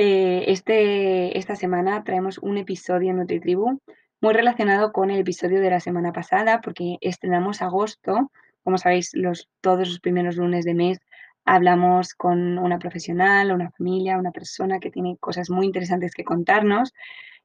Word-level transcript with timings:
Eh, 0.00 0.44
este, 0.52 1.36
esta 1.36 1.56
semana 1.56 2.04
traemos 2.04 2.38
un 2.38 2.56
episodio 2.56 3.10
en 3.10 3.16
NutriTribu 3.16 3.80
muy 4.20 4.32
relacionado 4.32 4.92
con 4.92 5.10
el 5.10 5.18
episodio 5.18 5.60
de 5.60 5.70
la 5.70 5.80
semana 5.80 6.12
pasada, 6.12 6.60
porque 6.60 6.98
estrenamos 7.00 7.62
agosto. 7.62 8.30
Como 8.62 8.78
sabéis, 8.78 9.10
los, 9.14 9.48
todos 9.60 9.88
los 9.88 9.98
primeros 9.98 10.36
lunes 10.36 10.64
de 10.64 10.74
mes 10.74 10.98
hablamos 11.44 12.14
con 12.14 12.58
una 12.58 12.78
profesional, 12.78 13.50
una 13.50 13.72
familia, 13.72 14.18
una 14.18 14.30
persona 14.30 14.78
que 14.78 14.92
tiene 14.92 15.16
cosas 15.18 15.50
muy 15.50 15.66
interesantes 15.66 16.14
que 16.14 16.22
contarnos. 16.22 16.92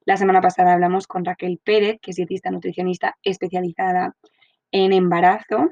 La 0.06 0.18
semana 0.18 0.40
pasada 0.40 0.74
hablamos 0.74 1.08
con 1.08 1.26
Raquel 1.26 1.60
Pérez, 1.64 1.98
que 2.04 2.12
es 2.12 2.18
dietista 2.18 2.52
nutricionista 2.52 3.18
especializada 3.24 4.16
en 4.72 4.94
embarazo. 4.94 5.72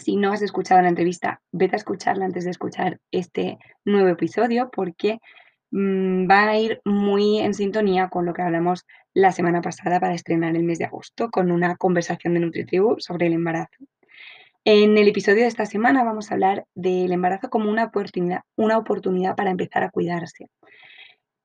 Si 0.00 0.16
no 0.16 0.32
has 0.32 0.42
escuchado 0.42 0.82
la 0.82 0.88
entrevista, 0.88 1.40
vete 1.52 1.76
a 1.76 1.78
escucharla 1.78 2.24
antes 2.24 2.42
de 2.42 2.50
escuchar 2.50 2.98
este 3.12 3.58
nuevo 3.84 4.08
episodio 4.08 4.70
porque 4.72 5.20
Mm, 5.76 6.30
va 6.30 6.50
a 6.50 6.56
ir 6.56 6.80
muy 6.84 7.40
en 7.40 7.52
sintonía 7.52 8.08
con 8.08 8.24
lo 8.24 8.32
que 8.32 8.42
hablamos 8.42 8.86
la 9.12 9.32
semana 9.32 9.60
pasada 9.60 9.98
para 9.98 10.14
estrenar 10.14 10.54
el 10.54 10.62
mes 10.62 10.78
de 10.78 10.84
agosto, 10.84 11.30
con 11.30 11.50
una 11.50 11.74
conversación 11.76 12.34
de 12.34 12.40
NutriTribu 12.40 13.00
sobre 13.00 13.26
el 13.26 13.32
embarazo. 13.32 13.84
En 14.64 14.96
el 14.96 15.08
episodio 15.08 15.42
de 15.42 15.48
esta 15.48 15.66
semana 15.66 16.04
vamos 16.04 16.30
a 16.30 16.34
hablar 16.34 16.64
del 16.76 17.10
embarazo 17.10 17.50
como 17.50 17.70
una 17.70 17.86
oportunidad, 17.86 18.42
una 18.56 18.78
oportunidad 18.78 19.34
para 19.34 19.50
empezar 19.50 19.82
a 19.82 19.90
cuidarse. 19.90 20.46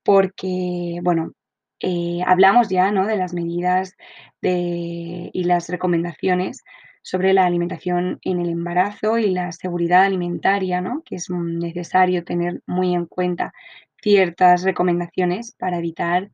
Porque, 0.04 1.00
bueno, 1.02 1.34
eh, 1.80 2.22
hablamos 2.24 2.70
ya 2.70 2.92
¿no? 2.92 3.08
de 3.08 3.18
las 3.18 3.34
medidas 3.34 3.96
y 4.44 5.44
las 5.44 5.70
recomendaciones 5.70 6.64
sobre 7.02 7.34
la 7.34 7.46
alimentación 7.46 8.20
en 8.22 8.40
el 8.42 8.50
embarazo 8.50 9.18
y 9.18 9.32
la 9.32 9.52
seguridad 9.54 10.04
alimentaria, 10.04 10.82
¿no? 10.82 11.02
que 11.04 11.16
es 11.16 11.32
necesario 11.32 12.24
tener 12.24 12.62
muy 12.68 12.94
en 12.94 13.08
cuenta 13.08 13.54
ciertas 14.02 14.64
recomendaciones 14.64 15.54
para 15.58 15.78
evitar 15.78 16.32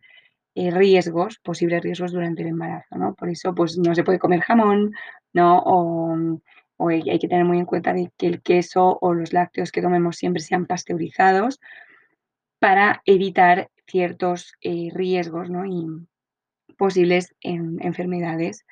eh, 0.55 0.71
riesgos, 0.71 1.39
posibles 1.39 1.83
riesgos 1.83 2.11
durante 2.13 2.41
el 2.41 2.49
embarazo, 2.49 2.97
¿no? 2.97 3.13
Por 3.13 3.29
eso, 3.29 3.53
pues 3.53 3.77
no 3.77 3.93
se 3.93 4.03
puede 4.03 4.19
comer 4.19 4.41
jamón, 4.41 4.93
¿no? 5.33 5.61
O, 5.65 6.89
hay, 6.89 7.19
que 7.19 7.27
tener 7.27 7.45
muy 7.45 7.59
en 7.59 7.65
cuenta 7.65 7.93
que 8.17 8.27
el 8.27 8.41
queso 8.41 8.97
o 9.01 9.13
los 9.13 9.33
lácteos 9.33 9.71
que 9.71 9.81
tomemos 9.81 10.17
siempre 10.17 10.41
sean 10.41 10.65
pasteurizados 10.65 11.59
para 12.59 13.01
evitar 13.05 13.69
ciertos 13.87 14.53
eh, 14.61 14.89
riesgos, 14.93 15.49
¿no? 15.49 15.65
Y 15.65 15.85
posibles 16.77 17.35
enfermedades 17.41 18.65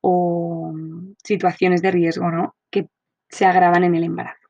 o 0.00 0.74
situaciones 1.22 1.80
de 1.82 1.90
riesgo, 1.92 2.30
¿no? 2.30 2.56
Que 2.70 2.88
se 3.28 3.46
agravan 3.46 3.84
en 3.84 3.94
el 3.94 4.04
embarazo. 4.04 4.48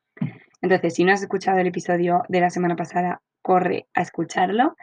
Entonces, 0.61 0.95
si 0.95 1.03
no 1.03 1.13
has 1.13 1.21
escuchado 1.21 1.59
el 1.59 1.67
episodio 1.67 2.23
de 2.27 2.41
la 2.41 2.49
semana 2.49 2.75
pasada 2.75 3.21
corre 3.45 3.87
a 3.93 4.01
escucharlo. 4.01 4.75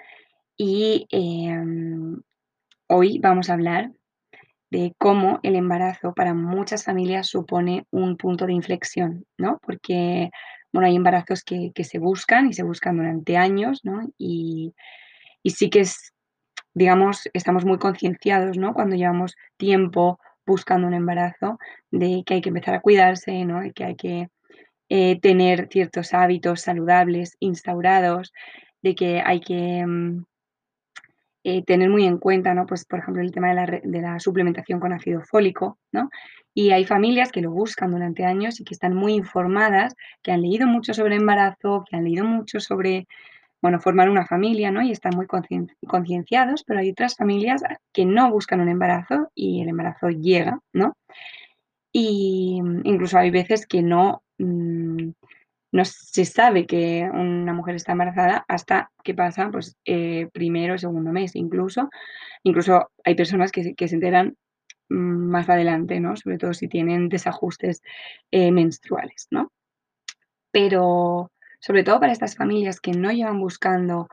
Y 0.56 1.08
em, 1.10 2.22
hoy 2.86 3.18
vamos 3.18 3.50
a 3.50 3.54
hablar 3.54 3.90
de 4.70 4.94
cómo 4.98 5.40
el 5.42 5.56
embarazo 5.56 6.14
para 6.14 6.32
muchas 6.32 6.84
familias 6.84 7.26
supone 7.26 7.86
un 7.90 8.16
punto 8.16 8.46
de 8.46 8.52
inflexión, 8.52 9.26
¿no? 9.36 9.58
Porque, 9.66 10.30
bueno, 10.72 10.86
hay 10.86 10.94
embarazos 10.94 11.42
que, 11.42 11.72
se 11.82 11.98
buscan 11.98 12.46
y 12.46 12.52
se 12.52 12.62
buscan 12.62 12.96
durante 12.98 13.36
años, 13.36 13.80
¿no? 13.82 14.08
Y, 14.16 14.74
sí 15.44 15.68
que 15.68 15.80
es, 15.80 16.12
digamos, 16.72 17.28
estamos 17.32 17.64
muy 17.64 17.78
concienciados, 17.78 18.58
¿no? 18.58 18.74
Cuando 18.74 18.94
llevamos 18.94 19.34
tiempo 19.56 20.20
buscando 20.46 20.86
un 20.86 20.94
embarazo, 20.94 21.58
de 21.90 22.22
que 22.24 22.34
hay 22.34 22.40
que 22.40 22.50
empezar 22.50 22.74
a 22.76 22.80
cuidarse, 22.80 23.44
¿no? 23.44 23.60
De 23.60 23.72
que 23.72 23.84
hay 23.84 23.96
que 23.96 24.28
eh, 24.94 25.18
tener 25.22 25.68
ciertos 25.70 26.12
hábitos 26.12 26.60
saludables 26.60 27.38
instaurados, 27.40 28.30
de 28.82 28.94
que 28.94 29.22
hay 29.24 29.40
que 29.40 29.86
mm, 29.86 30.24
eh, 31.44 31.62
tener 31.64 31.88
muy 31.88 32.04
en 32.04 32.18
cuenta, 32.18 32.52
¿no? 32.52 32.66
Pues, 32.66 32.84
por 32.84 32.98
ejemplo, 32.98 33.22
el 33.22 33.32
tema 33.32 33.48
de 33.48 33.54
la, 33.54 33.66
de 33.66 34.00
la, 34.02 34.20
suplementación 34.20 34.80
con 34.80 34.92
ácido 34.92 35.22
fólico, 35.22 35.78
¿no? 35.92 36.10
Y 36.52 36.72
hay 36.72 36.84
familias 36.84 37.32
que 37.32 37.40
lo 37.40 37.50
buscan 37.52 37.90
durante 37.90 38.26
años 38.26 38.60
y 38.60 38.64
que 38.64 38.74
están 38.74 38.94
muy 38.94 39.14
informadas, 39.14 39.94
que 40.22 40.30
han 40.30 40.42
leído 40.42 40.66
mucho 40.66 40.92
sobre 40.92 41.16
embarazo, 41.16 41.86
que 41.88 41.96
han 41.96 42.04
leído 42.04 42.26
mucho 42.26 42.60
sobre, 42.60 43.06
bueno, 43.62 43.80
formar 43.80 44.10
una 44.10 44.26
familia, 44.26 44.70
¿no? 44.70 44.82
Y 44.82 44.92
están 44.92 45.16
muy 45.16 45.26
concienciados, 45.86 46.64
pero 46.64 46.80
hay 46.80 46.90
otras 46.90 47.16
familias 47.16 47.62
que 47.94 48.04
no 48.04 48.30
buscan 48.30 48.60
un 48.60 48.68
embarazo 48.68 49.30
y 49.34 49.62
el 49.62 49.70
embarazo 49.70 50.10
llega, 50.10 50.60
¿no? 50.74 50.98
Y 51.92 52.60
mm, 52.62 52.82
incluso 52.84 53.18
hay 53.18 53.30
veces 53.30 53.66
que 53.66 53.82
no 53.82 54.22
Mm, 54.42 55.12
no 55.72 55.84
se 55.84 56.24
sabe 56.26 56.66
que 56.66 57.08
una 57.12 57.54
mujer 57.54 57.76
está 57.76 57.92
embarazada 57.92 58.44
hasta 58.48 58.90
que 59.04 59.14
pasa 59.14 59.50
pues 59.50 59.76
eh, 59.86 60.28
primero 60.32 60.74
o 60.74 60.78
segundo 60.78 61.12
mes 61.12 61.34
incluso 61.36 61.88
incluso 62.42 62.90
hay 63.04 63.14
personas 63.14 63.52
que, 63.52 63.74
se 63.88 63.94
enteran 63.94 64.36
mm, 64.90 65.30
más 65.30 65.48
adelante 65.48 66.00
no 66.00 66.16
sobre 66.16 66.38
todo 66.38 66.54
si 66.54 66.68
tienen 66.68 67.08
desajustes 67.08 67.82
eh, 68.32 68.50
menstruales 68.52 69.28
no 69.30 69.52
pero 70.50 71.30
sobre 71.60 71.84
todo 71.84 72.00
para 72.00 72.12
estas 72.12 72.36
familias 72.36 72.80
que 72.80 72.92
no 72.92 73.12
llevan 73.12 73.40
buscando 73.40 74.08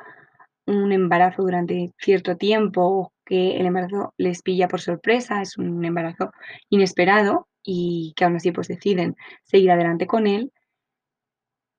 un 0.66 0.92
embarazo 0.94 1.42
durante 1.42 1.92
cierto 1.98 2.38
tiempo 2.38 3.12
que 3.26 3.58
el 3.58 3.66
embarazo 3.66 4.14
les 4.18 4.44
pilla 4.44 4.68
por 4.68 4.82
sorpresa 4.82 5.42
es 5.42 5.58
un 5.58 5.84
embarazo 5.84 6.32
inesperado 6.70 7.49
y 7.64 8.14
que 8.16 8.26
aún 8.26 8.36
así 8.36 8.52
pues 8.52 8.68
deciden 8.68 9.16
seguir 9.44 9.72
adelante 9.72 10.08
con 10.08 10.28
él, 10.28 10.52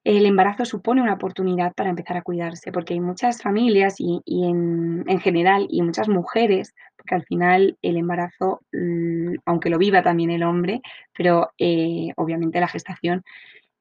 el 0.04 0.24
embarazo 0.24 0.64
supone 0.64 1.02
una 1.02 1.14
oportunidad 1.14 1.74
para 1.74 1.90
empezar 1.90 2.16
a 2.16 2.22
cuidarse, 2.22 2.72
porque 2.72 2.94
hay 2.94 3.00
muchas 3.00 3.42
familias 3.42 3.96
y, 3.98 4.22
en, 4.26 5.04
general 5.20 5.66
y 5.68 5.82
muchas 5.82 6.08
mujeres, 6.08 6.74
porque 6.96 7.14
al 7.16 7.24
final 7.24 7.76
el 7.82 7.96
embarazo, 7.98 8.60
mm, 8.72 9.34
aunque 9.44 9.68
lo 9.68 9.78
viva 9.78 10.02
también 10.02 10.30
el 10.30 10.42
hombre, 10.42 10.80
pero 11.16 11.50
eh, 11.58 12.12
obviamente 12.16 12.60
la 12.60 12.68
gestación 12.68 13.22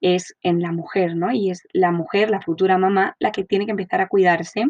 es 0.00 0.34
en 0.42 0.60
la 0.60 0.72
mujer, 0.72 1.16
¿no? 1.16 1.32
Y 1.32 1.50
es 1.50 1.66
la 1.72 1.90
mujer, 1.90 2.30
la 2.30 2.40
futura 2.42 2.78
mamá, 2.78 3.16
la 3.18 3.32
que 3.32 3.44
tiene 3.44 3.64
que 3.64 3.72
empezar 3.72 4.00
a 4.00 4.08
cuidarse 4.08 4.66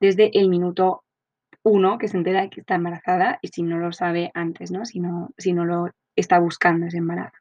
desde 0.00 0.38
el 0.38 0.48
minuto 0.48 1.03
uno 1.64 1.98
que 1.98 2.08
se 2.08 2.16
entera 2.16 2.42
de 2.42 2.50
que 2.50 2.60
está 2.60 2.76
embarazada 2.76 3.38
y 3.42 3.48
si 3.48 3.62
no 3.62 3.78
lo 3.78 3.92
sabe 3.92 4.30
antes, 4.34 4.70
¿no? 4.70 4.84
Si 4.84 5.00
no, 5.00 5.30
si 5.38 5.52
no 5.52 5.64
lo 5.64 5.90
está 6.14 6.38
buscando 6.38 6.86
ese 6.86 6.98
embarazo. 6.98 7.36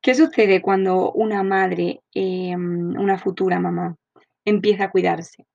¿Qué 0.00 0.14
sucede 0.14 0.62
cuando 0.62 1.12
una 1.12 1.42
madre, 1.42 2.00
em, 2.14 2.90
una 2.98 3.18
futura 3.18 3.58
mamá, 3.58 3.96
empieza 4.44 4.84
a 4.84 4.90
cuidarse? 4.90 5.46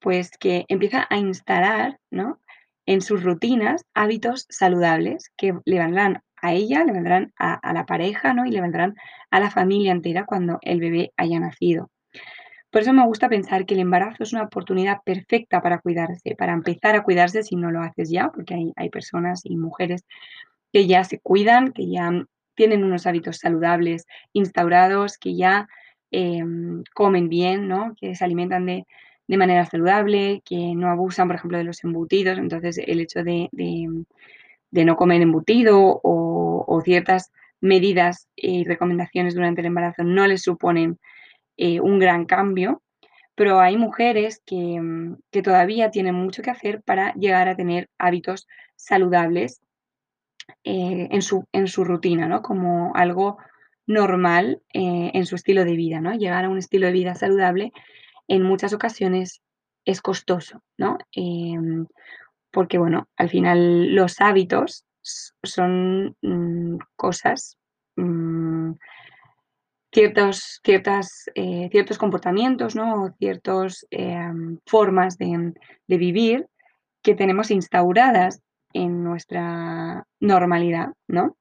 Pues 0.00 0.30
que 0.30 0.64
empieza 0.68 1.06
a 1.10 1.18
instalar 1.18 1.98
¿no? 2.10 2.40
en 2.86 3.02
sus 3.02 3.22
rutinas 3.22 3.84
hábitos 3.94 4.46
saludables 4.48 5.30
que 5.36 5.52
le 5.64 5.78
van, 5.78 6.22
a 6.40 6.52
ella, 6.54 6.84
le 6.84 6.92
vendrán 6.92 7.32
a, 7.36 7.72
la 7.72 7.84
pareja, 7.84 8.32
¿no? 8.32 8.46
Y 8.46 8.50
le 8.50 8.60
vendrán 8.60 8.94
a 9.30 9.40
la 9.40 9.50
familia 9.50 9.92
entera 9.92 10.24
cuando 10.24 10.58
el 10.62 10.80
bebé 10.80 11.12
haya 11.16 11.38
nacido. 11.40 11.90
Por 12.70 12.82
eso 12.82 12.92
me 12.92 13.06
gusta 13.06 13.28
pensar 13.28 13.64
que 13.64 13.74
el 13.74 13.80
embarazo 13.80 14.22
es 14.22 14.32
una 14.32 14.44
oportunidad 14.44 14.98
perfecta 15.04 15.62
para 15.62 15.78
cuidarse, 15.78 16.34
para 16.36 16.52
empezar 16.52 16.96
a 16.96 17.02
cuidarse 17.02 17.42
si 17.42 17.56
no 17.56 17.70
lo 17.70 17.80
haces 17.80 18.10
ya, 18.10 18.30
porque 18.30 18.54
hay, 18.54 18.72
hay 18.76 18.90
personas 18.90 19.40
y 19.44 19.56
mujeres 19.56 20.04
que 20.72 20.86
ya 20.86 21.04
se 21.04 21.18
cuidan, 21.18 21.72
que 21.72 21.88
ya 21.88 22.10
tienen 22.58 22.82
unos 22.82 23.06
hábitos 23.06 23.38
saludables 23.38 24.04
instaurados, 24.32 25.16
que 25.16 25.36
ya 25.36 25.68
em, 26.10 26.82
comen 26.92 27.28
bien, 27.28 27.68
¿no? 27.68 27.94
que 28.00 28.16
se 28.16 28.24
alimentan 28.24 28.66
de, 28.66 28.84
manera 29.28 29.64
saludable, 29.64 30.42
que 30.44 30.74
no 30.74 30.88
abusan, 30.88 31.28
por 31.28 31.36
ejemplo, 31.36 31.58
de 31.58 31.64
los 31.64 31.84
embutidos. 31.84 32.38
Entonces, 32.38 32.78
el 32.78 33.00
hecho 33.00 33.22
de, 33.22 33.48
no 34.72 34.96
comer 34.96 35.22
embutido 35.22 36.00
o, 36.02 36.82
ciertas 36.84 37.30
medidas 37.60 38.28
y 38.36 38.64
recomendaciones 38.64 39.34
durante 39.34 39.60
el 39.60 39.66
embarazo 39.66 40.02
no 40.04 40.26
les 40.26 40.42
suponen 40.42 40.98
eh, 41.58 41.80
un 41.80 41.98
gran 41.98 42.24
cambio, 42.24 42.82
pero 43.34 43.60
hay 43.60 43.76
mujeres 43.76 44.42
que, 44.46 44.80
que, 45.30 45.42
todavía 45.42 45.90
tienen 45.90 46.14
mucho 46.14 46.42
que 46.42 46.50
hacer 46.50 46.82
para 46.82 47.12
llegar 47.14 47.48
a 47.48 47.56
tener 47.56 47.90
hábitos 47.98 48.48
saludables 48.74 49.60
eh, 50.64 51.08
en, 51.10 51.22
su, 51.22 51.44
en 51.52 51.66
su 51.66 51.84
rutina, 51.84 52.26
¿no? 52.26 52.42
Como 52.42 52.94
algo 52.94 53.38
normal 53.86 54.62
eh, 54.72 55.10
en 55.14 55.26
su 55.26 55.34
estilo 55.34 55.64
de 55.64 55.76
vida, 55.76 56.00
¿no? 56.00 56.14
Llegar 56.14 56.44
a 56.44 56.48
un 56.48 56.58
estilo 56.58 56.86
de 56.86 56.92
vida 56.92 57.14
saludable 57.14 57.72
en 58.28 58.42
muchas 58.42 58.72
ocasiones 58.72 59.42
es 59.84 60.00
costoso, 60.00 60.62
¿no? 60.76 60.98
Em, 61.12 61.86
porque, 62.50 62.78
bueno, 62.78 63.08
al 63.16 63.28
final 63.28 63.94
los 63.94 64.20
hábitos 64.20 64.84
son 65.42 66.16
mm, 66.22 66.78
cosas, 66.96 67.58
mm, 67.96 68.72
ciertos, 69.92 70.60
ciertas, 70.64 71.30
eh, 71.34 71.68
ciertos 71.70 71.98
comportamientos, 71.98 72.74
¿no? 72.74 73.14
ciertas 73.18 73.86
em, 73.90 74.58
formas 74.66 75.18
de, 75.18 75.54
de 75.86 75.98
vivir 75.98 76.46
que 77.02 77.14
tenemos 77.14 77.50
instauradas 77.50 78.40
en 78.72 79.02
nuestra 79.02 80.04
normalidad, 80.20 80.88
¿no? 81.06 81.36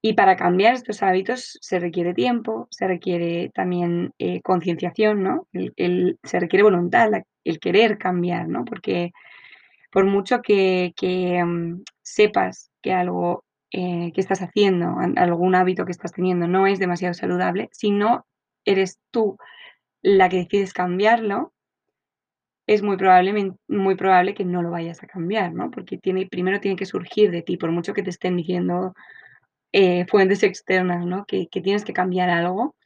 Y 0.00 0.12
para 0.12 0.36
cambiar 0.36 0.74
estos 0.74 1.02
hábitos 1.02 1.58
se 1.60 1.80
requiere 1.80 2.14
tiempo, 2.14 2.68
se 2.70 2.86
requiere 2.86 3.50
también 3.52 4.12
eh, 4.18 4.40
concienciación, 4.42 5.24
¿no? 5.24 5.48
El, 5.52 6.18
se 6.22 6.38
requiere 6.38 6.62
voluntad, 6.62 7.10
el 7.44 7.58
querer 7.58 7.98
cambiar, 7.98 8.46
¿no? 8.48 8.64
Porque 8.64 9.10
por 9.90 10.04
mucho 10.04 10.40
que, 10.40 10.92
mm, 11.44 11.82
sepas 12.02 12.70
que 12.80 12.92
algo 12.92 13.44
eh, 13.72 14.12
que 14.14 14.20
estás 14.20 14.40
haciendo, 14.42 14.96
algún 15.16 15.54
hábito 15.54 15.84
que 15.84 15.92
estás 15.92 16.12
teniendo 16.12 16.48
no 16.48 16.66
es 16.66 16.78
demasiado 16.78 17.14
saludable, 17.14 17.68
si 17.72 17.90
no 17.90 18.26
eres 18.64 18.98
tú 19.10 19.36
la 20.02 20.28
que 20.28 20.38
decides 20.38 20.72
cambiarlo, 20.72 21.52
es 22.68 22.82
muy, 22.82 22.98
probablemente, 22.98 23.58
muy 23.66 23.94
probable 23.94 24.34
que 24.34 24.44
no 24.44 24.62
lo 24.62 24.70
vayas 24.70 25.02
a 25.02 25.06
cambiar, 25.06 25.54
¿no? 25.54 25.70
Porque 25.70 25.96
tiene, 25.96 26.26
primero 26.26 26.60
tiene 26.60 26.76
que 26.76 26.84
surgir 26.84 27.30
de 27.30 27.42
ti, 27.42 27.56
por 27.56 27.72
mucho 27.72 27.94
que 27.94 28.02
te 28.02 28.10
estén 28.10 28.36
diciendo 28.36 28.94
eh, 29.72 30.06
fuentes 30.06 30.42
externas, 30.42 31.04
¿no? 31.06 31.24
Que, 31.26 31.48
tienes 31.50 31.84
que 31.84 31.94
cambiar 31.94 32.30
algo. 32.30 32.76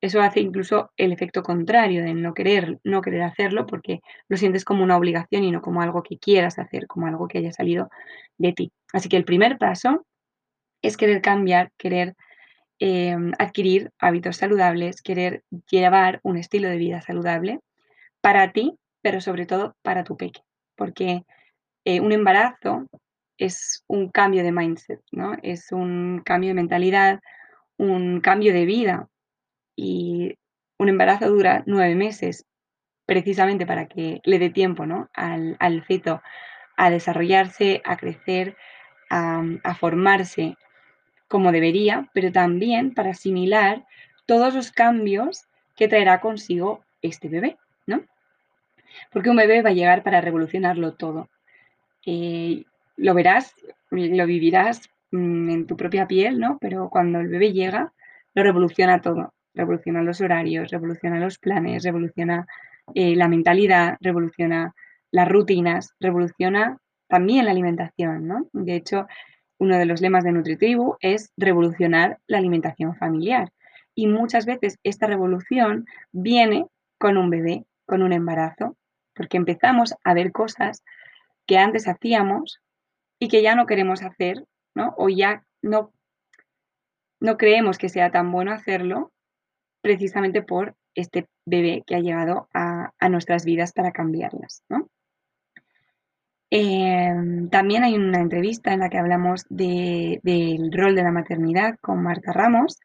Eso 0.00 0.20
hace 0.22 0.40
incluso 0.40 0.90
el 0.96 1.12
efecto 1.12 1.42
contrario 1.42 2.02
de 2.04 2.14
no 2.14 2.34
querer, 2.34 2.78
no 2.84 3.00
querer 3.00 3.22
hacerlo 3.22 3.66
porque 3.66 4.00
lo 4.28 4.36
sientes 4.36 4.64
como 4.64 4.84
una 4.84 4.96
obligación 4.96 5.44
y 5.44 5.50
no 5.52 5.62
como 5.62 5.82
algo 5.82 6.02
que 6.02 6.18
quieras 6.18 6.58
hacer, 6.58 6.86
como 6.86 7.06
algo 7.06 7.28
que 7.28 7.38
haya 7.38 7.52
salido 7.52 7.90
de 8.38 8.52
ti. 8.52 8.72
Así 8.92 9.08
que 9.08 9.16
el 9.16 9.24
primer 9.24 9.58
paso 9.58 10.06
es 10.82 10.96
querer 10.96 11.22
cambiar, 11.22 11.72
querer 11.76 12.14
em, 12.78 13.32
adquirir 13.38 13.90
hábitos 13.98 14.36
saludables, 14.36 15.02
querer 15.02 15.42
llevar 15.70 16.20
un 16.22 16.36
estilo 16.36 16.68
de 16.68 16.76
vida 16.76 17.00
saludable 17.02 17.60
para 18.20 18.52
ti 18.52 18.78
pero 19.02 19.20
sobre 19.20 19.46
todo 19.46 19.76
para 19.82 20.04
tu 20.04 20.16
peque, 20.16 20.42
porque 20.76 21.22
eh, 21.84 22.00
un 22.00 22.12
embarazo 22.12 22.86
es 23.38 23.84
un 23.86 24.10
cambio 24.10 24.42
de 24.42 24.52
mindset, 24.52 25.00
¿no? 25.12 25.34
Es 25.42 25.72
un 25.72 26.22
cambio 26.24 26.50
de 26.50 26.54
mentalidad, 26.54 27.20
un 27.76 28.20
cambio 28.20 28.52
de 28.52 28.66
vida. 28.66 29.08
Y 29.76 30.34
un 30.78 30.88
embarazo 30.88 31.28
dura 31.28 31.62
nueve 31.66 31.94
meses, 31.94 32.44
precisamente 33.06 33.64
para 33.64 33.86
que 33.86 34.20
le 34.24 34.38
dé 34.38 34.50
tiempo 34.50 34.86
¿no? 34.86 35.08
al, 35.14 35.84
feto 35.84 36.20
a 36.76 36.90
desarrollarse, 36.90 37.80
a 37.84 37.96
crecer, 37.96 38.56
a, 39.08 39.74
formarse 39.78 40.56
como 41.28 41.52
debería, 41.52 42.08
pero 42.14 42.32
también 42.32 42.94
para 42.94 43.10
asimilar 43.10 43.86
todos 44.26 44.54
los 44.54 44.72
cambios 44.72 45.44
que 45.76 45.88
traerá 45.88 46.20
consigo 46.20 46.84
este 47.02 47.28
bebé, 47.28 47.56
¿no? 47.86 48.02
porque 49.12 49.30
un 49.30 49.36
bebé 49.36 49.62
va 49.62 49.70
a 49.70 49.74
llegar 49.74 50.02
para 50.02 50.20
revolucionarlo 50.20 50.94
todo. 50.94 51.28
Eh, 52.06 52.64
lo 52.96 53.14
verás, 53.14 53.54
lo 53.90 54.26
vivirás 54.26 54.88
mm, 55.10 55.50
en 55.50 55.66
tu 55.66 55.76
propia 55.76 56.06
piel, 56.06 56.38
¿no? 56.38 56.58
Pero 56.60 56.88
cuando 56.90 57.20
el 57.20 57.28
bebé 57.28 57.52
llega, 57.52 57.92
lo 58.34 58.42
revoluciona 58.42 59.00
todo. 59.00 59.34
Revoluciona 59.54 60.02
los 60.02 60.20
horarios, 60.20 60.70
revoluciona 60.70 61.18
los 61.18 61.38
planes, 61.38 61.82
revoluciona 61.84 62.46
eh, 62.94 63.16
la 63.16 63.28
mentalidad, 63.28 63.96
revoluciona 64.00 64.74
las 65.10 65.28
rutinas, 65.28 65.94
revoluciona 66.00 66.78
también 67.08 67.46
la 67.46 67.52
alimentación, 67.52 68.28
¿no? 68.28 68.46
De 68.52 68.76
hecho, 68.76 69.06
uno 69.58 69.78
de 69.78 69.86
los 69.86 70.00
lemas 70.00 70.24
de 70.24 70.32
NutriTribu 70.32 70.96
es 71.00 71.32
revolucionar 71.36 72.18
la 72.26 72.38
alimentación 72.38 72.96
familiar. 72.96 73.52
Y 73.94 74.06
muchas 74.06 74.46
veces 74.46 74.78
esta 74.84 75.06
revolución 75.06 75.86
viene 76.12 76.66
con 76.98 77.16
un 77.16 77.30
bebé, 77.30 77.66
con 77.86 78.02
un 78.02 78.12
embarazo, 78.12 78.76
porque 79.14 79.36
empezamos 79.36 79.94
a 80.04 80.14
ver 80.14 80.32
cosas 80.32 80.82
que 81.46 81.58
antes 81.58 81.88
hacíamos 81.88 82.60
y 83.18 83.28
que 83.28 83.42
ya 83.42 83.54
no 83.54 83.66
queremos 83.66 84.02
hacer, 84.02 84.44
¿no? 84.74 84.94
O 84.96 85.08
ya 85.08 85.44
no, 85.62 85.92
no 87.20 87.36
creemos 87.36 87.78
que 87.78 87.88
sea 87.88 88.10
tan 88.10 88.30
bueno 88.30 88.52
hacerlo 88.52 89.12
precisamente 89.82 90.42
por 90.42 90.76
este 90.94 91.28
bebé 91.46 91.82
que 91.86 91.94
ha 91.94 92.00
llegado 92.00 92.48
a, 92.52 92.92
nuestras 93.08 93.44
vidas 93.44 93.72
para 93.72 93.92
cambiarlas, 93.92 94.62
¿no? 94.68 94.88
Em, 96.50 97.48
también 97.50 97.84
hay 97.84 97.94
una 97.94 98.20
entrevista 98.20 98.72
en 98.72 98.80
la 98.80 98.88
que 98.88 98.98
hablamos 98.98 99.44
del 99.48 100.70
rol 100.72 100.94
de 100.94 101.02
la 101.02 101.12
maternidad 101.12 101.76
con 101.80 102.02
Marta 102.02 102.32
Ramos. 102.32 102.80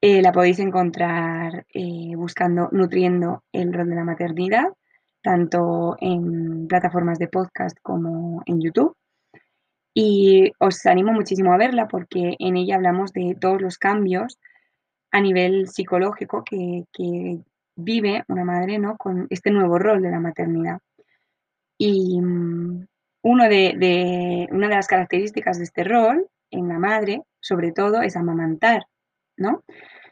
Eh, 0.00 0.22
la 0.22 0.32
podéis 0.32 0.58
encontrar 0.60 1.66
eh, 1.74 2.14
buscando 2.16 2.68
Nutriendo 2.72 3.42
el 3.52 3.72
rol 3.72 3.88
de 3.88 3.96
la 3.96 4.04
maternidad 4.04 4.68
tanto 5.22 5.96
en 6.00 6.66
plataformas 6.68 7.18
de 7.18 7.28
podcast 7.28 7.76
como 7.82 8.42
en 8.46 8.60
YouTube. 8.60 8.96
Y 9.94 10.52
os 10.58 10.86
animo 10.86 11.12
muchísimo 11.12 11.52
a 11.52 11.58
verla 11.58 11.88
porque 11.88 12.36
en 12.38 12.56
ella 12.56 12.76
hablamos 12.76 13.12
de 13.12 13.36
todos 13.40 13.60
los 13.60 13.78
cambios 13.78 14.38
a 15.10 15.20
nivel 15.20 15.68
psicológico 15.68 16.44
que, 16.44 16.84
vive 17.80 18.24
una 18.26 18.44
madre 18.44 18.78
¿no? 18.78 18.96
con 18.96 19.28
este 19.30 19.52
nuevo 19.52 19.78
rol 19.78 20.02
de 20.02 20.10
la 20.10 20.18
maternidad. 20.18 20.78
Y 21.78 22.20
mm, 22.20 22.86
de, 23.22 24.48
una 24.50 24.68
de 24.68 24.74
las 24.74 24.86
características 24.86 25.58
de 25.58 25.64
este 25.64 25.84
rol 25.84 26.28
en 26.50 26.68
la 26.68 26.78
madre, 26.78 27.22
sobre 27.40 27.72
todo, 27.72 28.02
es 28.02 28.16
amamantar, 28.16 28.86
¿no? 29.36 29.64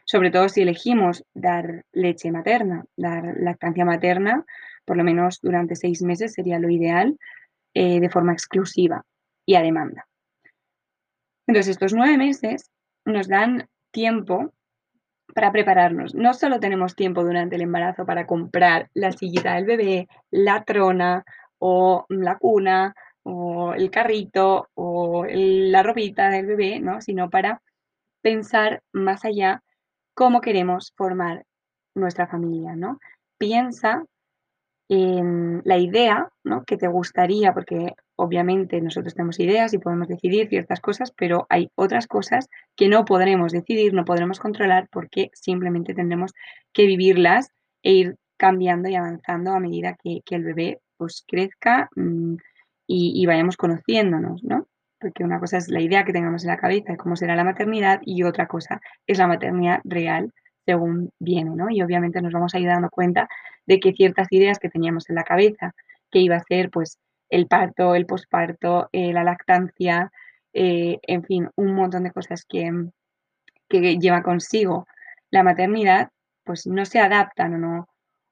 Sobre 0.05 0.31
todo 0.31 0.47
si 0.47 0.61
elegimos 0.61 1.25
dar 1.33 1.83
leche 1.91 2.31
materna, 2.31 2.85
dar 2.95 3.35
lactancia 3.39 3.83
materna, 3.83 4.45
por 4.85 4.95
lo 4.95 5.03
menos 5.03 5.39
durante 5.41 5.75
seis 5.75 6.01
meses 6.01 6.33
sería 6.33 6.59
lo 6.59 6.69
ideal, 6.69 7.17
eh, 7.73 7.99
de 7.99 8.09
forma 8.09 8.33
exclusiva 8.33 9.05
y 9.45 9.55
a 9.55 9.61
demanda. 9.61 10.07
Entonces, 11.45 11.71
estos 11.71 11.93
nueve 11.93 12.17
meses 12.17 12.71
nos 13.05 13.27
dan 13.27 13.67
tiempo 13.91 14.53
para 15.33 15.51
prepararnos. 15.51 16.15
No 16.15 16.33
solo 16.33 16.59
tenemos 16.59 16.95
tiempo 16.95 17.23
durante 17.23 17.55
el 17.55 17.61
embarazo 17.61 18.05
para 18.05 18.25
comprar 18.25 18.89
la 18.93 19.11
sillita 19.11 19.55
del 19.55 19.65
bebé, 19.65 20.07
la 20.31 20.63
trona 20.63 21.25
o 21.59 22.05
la 22.09 22.37
cuna 22.37 22.93
o 23.23 23.73
el 23.73 23.91
carrito 23.91 24.69
o 24.73 25.25
la 25.27 25.83
ropita 25.83 26.29
del 26.29 26.45
bebé, 26.45 26.79
¿no? 26.79 27.01
sino 27.01 27.29
para 27.29 27.61
pensar 28.21 28.81
más 28.93 29.25
allá 29.25 29.63
cómo 30.13 30.41
queremos 30.41 30.93
formar 30.95 31.45
nuestra 31.93 32.27
familia. 32.27 32.75
¿no? 32.75 32.99
Piensa 33.37 34.05
en 34.89 35.61
la 35.65 35.77
idea 35.77 36.29
¿no? 36.43 36.63
que 36.63 36.77
te 36.77 36.87
gustaría, 36.87 37.53
porque 37.53 37.93
obviamente 38.15 38.81
nosotros 38.81 39.13
tenemos 39.13 39.39
ideas 39.39 39.73
y 39.73 39.77
podemos 39.77 40.07
decidir 40.07 40.47
ciertas 40.47 40.79
cosas, 40.79 41.11
pero 41.11 41.45
hay 41.49 41.69
otras 41.75 42.07
cosas 42.07 42.47
que 42.75 42.87
no 42.87 43.05
podremos 43.05 43.51
decidir, 43.51 43.93
no 43.93 44.05
podremos 44.05 44.39
controlar 44.39 44.87
porque 44.91 45.29
simplemente 45.33 45.93
tendremos 45.93 46.33
que 46.73 46.85
vivirlas 46.85 47.49
e 47.83 47.91
ir 47.91 48.15
cambiando 48.37 48.89
y 48.89 48.95
avanzando 48.95 49.51
a 49.51 49.59
medida 49.59 49.97
que, 50.01 50.21
el 50.29 50.43
bebé 50.43 50.79
pues, 50.97 51.23
crezca 51.27 51.89
mm, 51.95 52.35
y, 52.87 53.25
vayamos 53.25 53.57
conociéndonos, 53.57 54.43
¿no? 54.43 54.67
porque 54.99 55.23
una 55.23 55.39
cosa 55.39 55.57
es 55.57 55.69
la 55.69 55.81
idea 55.81 56.03
que 56.03 56.13
tengamos 56.13 56.43
en 56.43 56.49
la 56.49 56.57
cabeza 56.57 56.91
de 56.91 56.97
cómo 56.97 57.15
será 57.15 57.35
la 57.35 57.43
maternidad 57.43 57.99
y 58.03 58.23
otra 58.23 58.47
cosa 58.47 58.81
es 59.05 59.17
la 59.19 59.27
maternidad 59.27 59.79
real 59.83 60.33
según 60.65 61.11
viene, 61.19 61.51
¿no? 61.55 61.69
Y 61.69 61.81
obviamente 61.81 62.21
nos 62.21 62.33
vamos 62.33 62.53
a 62.53 62.59
ir 62.59 62.67
dando 62.67 62.89
cuenta 62.89 63.29
de 63.65 63.79
que 63.79 63.93
ciertas 63.93 64.27
ideas 64.31 64.59
que 64.59 64.69
teníamos 64.69 65.09
en 65.09 65.15
la 65.15 65.23
cabeza, 65.23 65.73
que 66.11 66.19
iba 66.19 66.35
a 66.35 66.43
ser 66.43 66.69
pues 66.71 66.99
el 67.29 67.47
parto, 67.47 67.95
el 67.95 68.05
posparto, 68.05 68.89
eh, 68.91 69.13
la 69.13 69.23
lactancia, 69.23 70.11
eh, 70.53 70.99
en 71.03 71.23
fin, 71.23 71.49
un 71.55 71.73
montón 71.73 72.03
de 72.03 72.11
cosas 72.11 72.43
que, 72.45 72.69
que 73.69 73.97
lleva 73.97 74.23
consigo 74.23 74.87
la 75.31 75.43
maternidad, 75.43 76.09
pues 76.43 76.67
no 76.67 76.83
se 76.85 76.99
adaptan 76.99 77.55
o 77.55 77.57
no, 77.57 77.89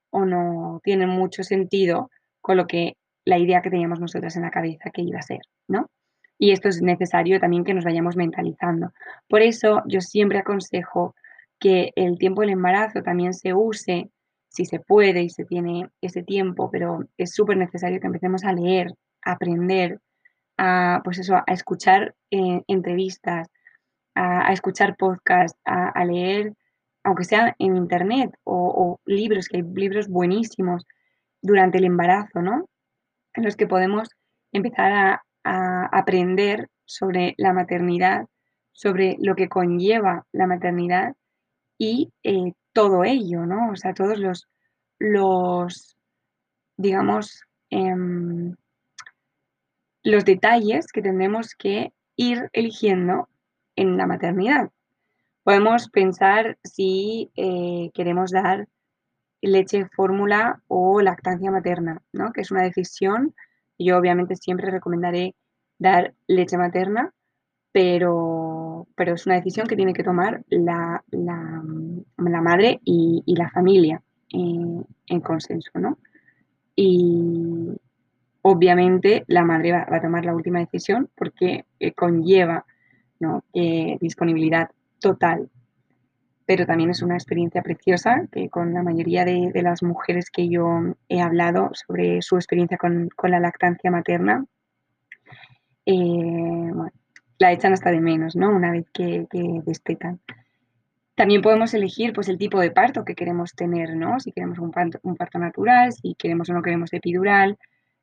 o 0.09 0.25
no 0.25 0.81
tienen 0.83 1.09
mucho 1.09 1.43
sentido 1.43 2.09
con 2.45 2.57
lo 2.57 2.67
que 2.67 2.95
la 3.25 3.39
idea 3.39 3.63
que 3.63 3.71
teníamos 3.71 3.99
nosotras 3.99 4.35
en 4.35 4.43
la 4.43 4.51
cabeza 4.51 4.91
que 4.91 5.01
iba 5.01 5.17
a 5.17 5.23
ser, 5.23 5.39
¿no? 5.67 5.89
Y 6.37 6.51
esto 6.51 6.69
es 6.69 6.79
necesario 6.79 7.39
también 7.39 7.63
que 7.63 7.73
nos 7.73 7.85
vayamos 7.85 8.15
mentalizando. 8.15 8.93
Por 9.27 9.41
eso 9.41 9.81
yo 9.87 9.99
siempre 9.99 10.37
aconsejo 10.37 11.15
que 11.59 11.91
el 11.95 12.19
tiempo 12.19 12.41
del 12.41 12.51
embarazo 12.51 13.01
también 13.01 13.33
se 13.33 13.55
use, 13.55 14.11
si 14.47 14.65
se 14.65 14.79
puede 14.79 15.23
y 15.23 15.29
se 15.31 15.43
tiene 15.43 15.89
ese 16.01 16.21
tiempo, 16.21 16.69
pero 16.69 17.07
es 17.17 17.33
súper 17.33 17.57
necesario 17.57 17.99
que 17.99 18.05
empecemos 18.05 18.43
a 18.43 18.53
leer, 18.53 18.93
a 19.23 19.31
aprender, 19.31 19.99
a, 20.59 21.01
pues 21.03 21.17
eso, 21.17 21.37
a 21.37 21.51
escuchar 21.51 22.13
eh, 22.29 22.61
entrevistas, 22.67 23.47
a, 24.13 24.53
escuchar 24.53 24.97
podcasts, 24.97 25.59
a, 25.65 26.05
leer, 26.05 26.53
aunque 27.03 27.23
sea 27.23 27.55
en 27.57 27.75
internet 27.75 28.35
o, 28.43 28.99
libros, 29.05 29.47
que 29.47 29.57
hay 29.57 29.63
libros 29.63 30.07
buenísimos 30.09 30.85
durante 31.45 31.77
el 31.77 31.85
embarazo, 31.85 32.41
¿no? 32.41 32.67
En 33.33 33.43
los 33.43 33.55
que 33.55 33.67
podemos 33.67 34.09
empezar 34.51 34.91
a, 34.91 35.21
aprender 35.91 36.69
sobre 36.85 37.35
la 37.37 37.53
maternidad, 37.53 38.25
sobre 38.71 39.15
lo 39.19 39.35
que 39.35 39.47
conlleva 39.47 40.25
la 40.31 40.47
maternidad 40.47 41.13
y 41.77 42.11
eh, 42.23 42.53
todo 42.73 43.03
ello, 43.03 43.45
¿no? 43.45 43.69
O 43.71 43.75
sea, 43.75 43.93
todos 43.93 44.17
los, 44.17 44.47
los 44.97 45.95
digamos, 46.77 47.43
em, 47.69 48.55
los 50.01 50.25
detalles 50.25 50.87
que 50.91 51.03
tendremos 51.03 51.53
que 51.53 51.93
ir 52.15 52.49
eligiendo 52.51 53.29
en 53.75 53.97
la 53.97 54.07
maternidad. 54.07 54.71
Podemos 55.43 55.89
pensar 55.89 56.57
si 56.63 57.31
eh, 57.35 57.91
queremos 57.93 58.31
dar 58.31 58.67
leche 59.45 59.87
fórmula 59.95 60.61
o 60.67 61.01
lactancia 61.01 61.51
materna, 61.51 62.01
¿no? 62.11 62.31
que 62.31 62.41
es 62.41 62.51
una 62.51 62.63
decisión. 62.63 63.33
Yo 63.77 63.97
obviamente 63.97 64.35
siempre 64.35 64.71
recomendaré 64.71 65.35
dar 65.77 66.13
leche 66.27 66.57
materna, 66.57 67.13
pero, 67.71 68.87
pero 68.95 69.15
es 69.15 69.25
una 69.25 69.35
decisión 69.35 69.67
que 69.67 69.75
tiene 69.75 69.93
que 69.93 70.03
tomar 70.03 70.43
la, 70.49 71.03
la, 71.11 71.61
madre 72.41 72.79
y, 72.83 73.23
la 73.27 73.49
familia 73.49 74.01
en, 74.29 75.21
consenso. 75.21 75.71
¿no? 75.75 75.97
Y 76.75 77.69
obviamente 78.41 79.25
la 79.27 79.43
madre 79.43 79.73
va, 79.73 79.87
a 79.89 80.01
tomar 80.01 80.25
la 80.25 80.35
última 80.35 80.59
decisión 80.59 81.09
porque 81.15 81.65
eh, 81.79 81.93
conlleva 81.93 82.65
¿no? 83.19 83.43
disponibilidad 83.53 84.69
total. 84.99 85.49
Pero 86.45 86.65
también 86.65 86.91
es 86.91 87.01
una 87.01 87.15
experiencia 87.15 87.61
preciosa 87.63 88.27
que 88.31 88.49
con 88.49 88.73
la 88.73 88.83
mayoría 88.83 89.25
de, 89.25 89.51
las 89.63 89.81
mujeres 89.81 90.29
que 90.29 90.47
yo 90.47 90.95
he 91.09 91.21
hablado 91.21 91.71
sobre 91.73 92.21
su 92.21 92.35
experiencia 92.35 92.77
con, 92.77 93.09
la 93.23 93.39
lactancia 93.39 93.89
materna, 93.89 94.45
eh, 95.85 96.71
la 97.39 97.51
echan 97.51 97.73
hasta 97.73 97.91
de 97.91 97.99
menos, 97.99 98.35
¿no? 98.35 98.49
Una 98.49 98.71
vez 98.71 98.85
que, 98.93 99.27
que 99.29 99.61
destetan. 99.65 100.19
También 101.15 101.41
podemos 101.41 101.73
elegir 101.73 102.13
pues, 102.13 102.27
el 102.27 102.37
tipo 102.37 102.59
de 102.59 102.71
parto 102.71 103.05
que 103.05 103.15
queremos 103.15 103.53
tener, 103.55 103.95
¿no? 103.95 104.19
Si 104.19 104.31
queremos 104.31 104.59
un 104.59 104.71
parto, 104.71 104.99
un 105.03 105.15
parto 105.15 105.39
natural, 105.39 105.93
si 105.93 106.13
queremos 106.15 106.49
o 106.49 106.53
no 106.53 106.61
queremos 106.61 106.93
epidural, 106.93 107.57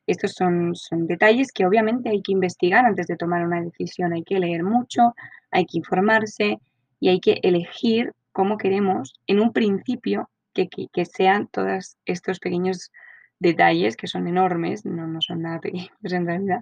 estos 0.06 0.32
son, 0.32 0.74
son 0.74 1.06
detalles 1.06 1.52
que 1.52 1.66
obviamente 1.66 2.08
hay 2.08 2.22
que 2.22 2.32
investigar 2.32 2.84
antes 2.86 3.06
de 3.06 3.16
tomar 3.16 3.44
una 3.44 3.60
decisión. 3.60 4.12
Hay 4.12 4.24
que 4.24 4.38
leer 4.38 4.64
mucho, 4.64 5.14
hay 5.50 5.66
que 5.66 5.78
informarse 5.78 6.58
y 7.00 7.08
hay 7.08 7.20
que 7.20 7.38
elegir 7.42 8.12
cómo 8.32 8.58
queremos 8.58 9.14
en 9.26 9.40
un 9.40 9.52
principio 9.52 10.30
que, 10.54 10.68
sean 11.04 11.48
todos 11.48 11.96
estos 12.04 12.38
pequeños 12.38 12.90
detalles 13.38 13.96
que 13.96 14.06
son 14.06 14.26
enormes, 14.28 14.84
no, 14.84 15.06
no 15.06 15.20
son 15.20 15.42
nada 15.42 15.60
pequeños 15.60 15.90
en 16.02 16.26
realidad. 16.26 16.60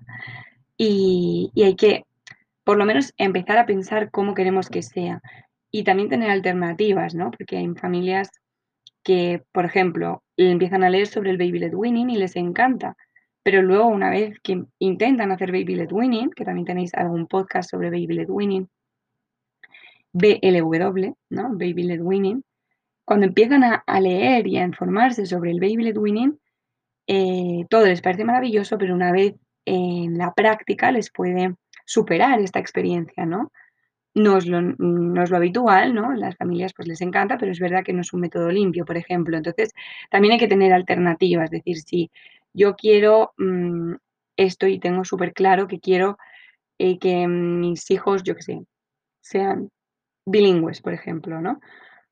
Y, 0.76 1.50
y 1.54 1.62
hay 1.64 1.76
que 1.76 2.04
por 2.64 2.76
lo 2.76 2.84
menos 2.84 3.12
empezar 3.16 3.58
a 3.58 3.66
pensar 3.66 4.10
cómo 4.10 4.34
queremos 4.34 4.68
que 4.68 4.82
sea 4.82 5.20
y 5.70 5.84
también 5.84 6.08
tener 6.08 6.30
alternativas, 6.30 7.14
¿no? 7.14 7.30
Porque 7.30 7.56
hay 7.56 7.68
familias 7.74 8.30
que, 9.02 9.42
por 9.52 9.64
ejemplo, 9.64 10.22
empiezan 10.36 10.84
a 10.84 10.90
leer 10.90 11.06
sobre 11.06 11.30
el 11.30 11.38
baby 11.38 11.58
led 11.58 11.74
weaning 11.74 12.10
y 12.10 12.16
les 12.16 12.36
encanta, 12.36 12.96
pero 13.42 13.62
luego, 13.62 13.86
una 13.86 14.10
vez 14.10 14.38
que 14.40 14.64
intentan 14.78 15.32
hacer 15.32 15.50
Baby 15.50 15.76
Led 15.76 15.92
Winning, 15.92 16.30
que 16.30 16.44
también 16.44 16.66
tenéis 16.66 16.94
algún 16.94 17.26
podcast 17.26 17.70
sobre 17.70 17.90
Baby 17.90 18.14
Led 18.14 18.28
Winning, 18.28 18.68
BLW, 20.12 21.16
¿no? 21.30 21.50
Baby 21.50 21.84
Led 21.84 22.00
Winning, 22.00 22.42
cuando 23.04 23.26
empiezan 23.26 23.64
a, 23.64 24.00
leer 24.00 24.46
y 24.46 24.56
a 24.58 24.64
informarse 24.64 25.26
sobre 25.26 25.50
el 25.50 25.58
Baby 25.58 25.82
Led 25.82 25.96
Winning, 25.96 26.38
eh, 27.08 27.64
todo 27.68 27.86
les 27.86 28.02
parece 28.02 28.24
maravilloso, 28.24 28.78
pero 28.78 28.94
una 28.94 29.10
vez 29.10 29.34
en 29.64 30.16
la 30.16 30.32
práctica 30.32 30.92
les 30.92 31.10
puede 31.10 31.54
superar 31.84 32.40
esta 32.40 32.60
experiencia, 32.60 33.26
¿no? 33.26 33.50
No 34.14 34.38
es, 34.38 34.46
lo, 34.46 35.36
habitual, 35.36 35.92
¿no? 35.92 36.12
Las 36.14 36.36
familias 36.36 36.72
pues 36.72 36.86
les 36.88 37.00
encanta, 37.00 37.36
pero 37.36 37.52
es 37.52 37.58
verdad 37.58 37.82
que 37.84 37.92
no 37.92 38.02
es 38.02 38.12
un 38.12 38.20
método 38.20 38.48
limpio, 38.50 38.84
por 38.84 38.96
ejemplo. 38.96 39.36
Entonces, 39.36 39.72
también 40.10 40.34
hay 40.34 40.38
que 40.38 40.48
tener 40.48 40.72
alternativas, 40.72 41.46
es 41.46 41.50
decir, 41.50 41.78
si 41.78 42.10
yo 42.52 42.76
quiero 42.76 43.32
mm, 43.38 43.94
esto 44.36 44.68
y 44.68 44.78
tengo 44.78 45.04
súper 45.04 45.32
claro 45.32 45.66
que 45.68 45.80
quiero 45.80 46.16
eh, 46.78 46.98
que 46.98 47.26
mis 47.26 47.90
hijos, 47.90 48.22
yo 48.22 48.36
qué 48.36 48.42
sé, 48.42 48.60
sean 49.20 49.70
bilingües, 50.26 50.80
por 50.80 50.92
ejemplo, 50.94 51.40
¿no? 51.40 51.60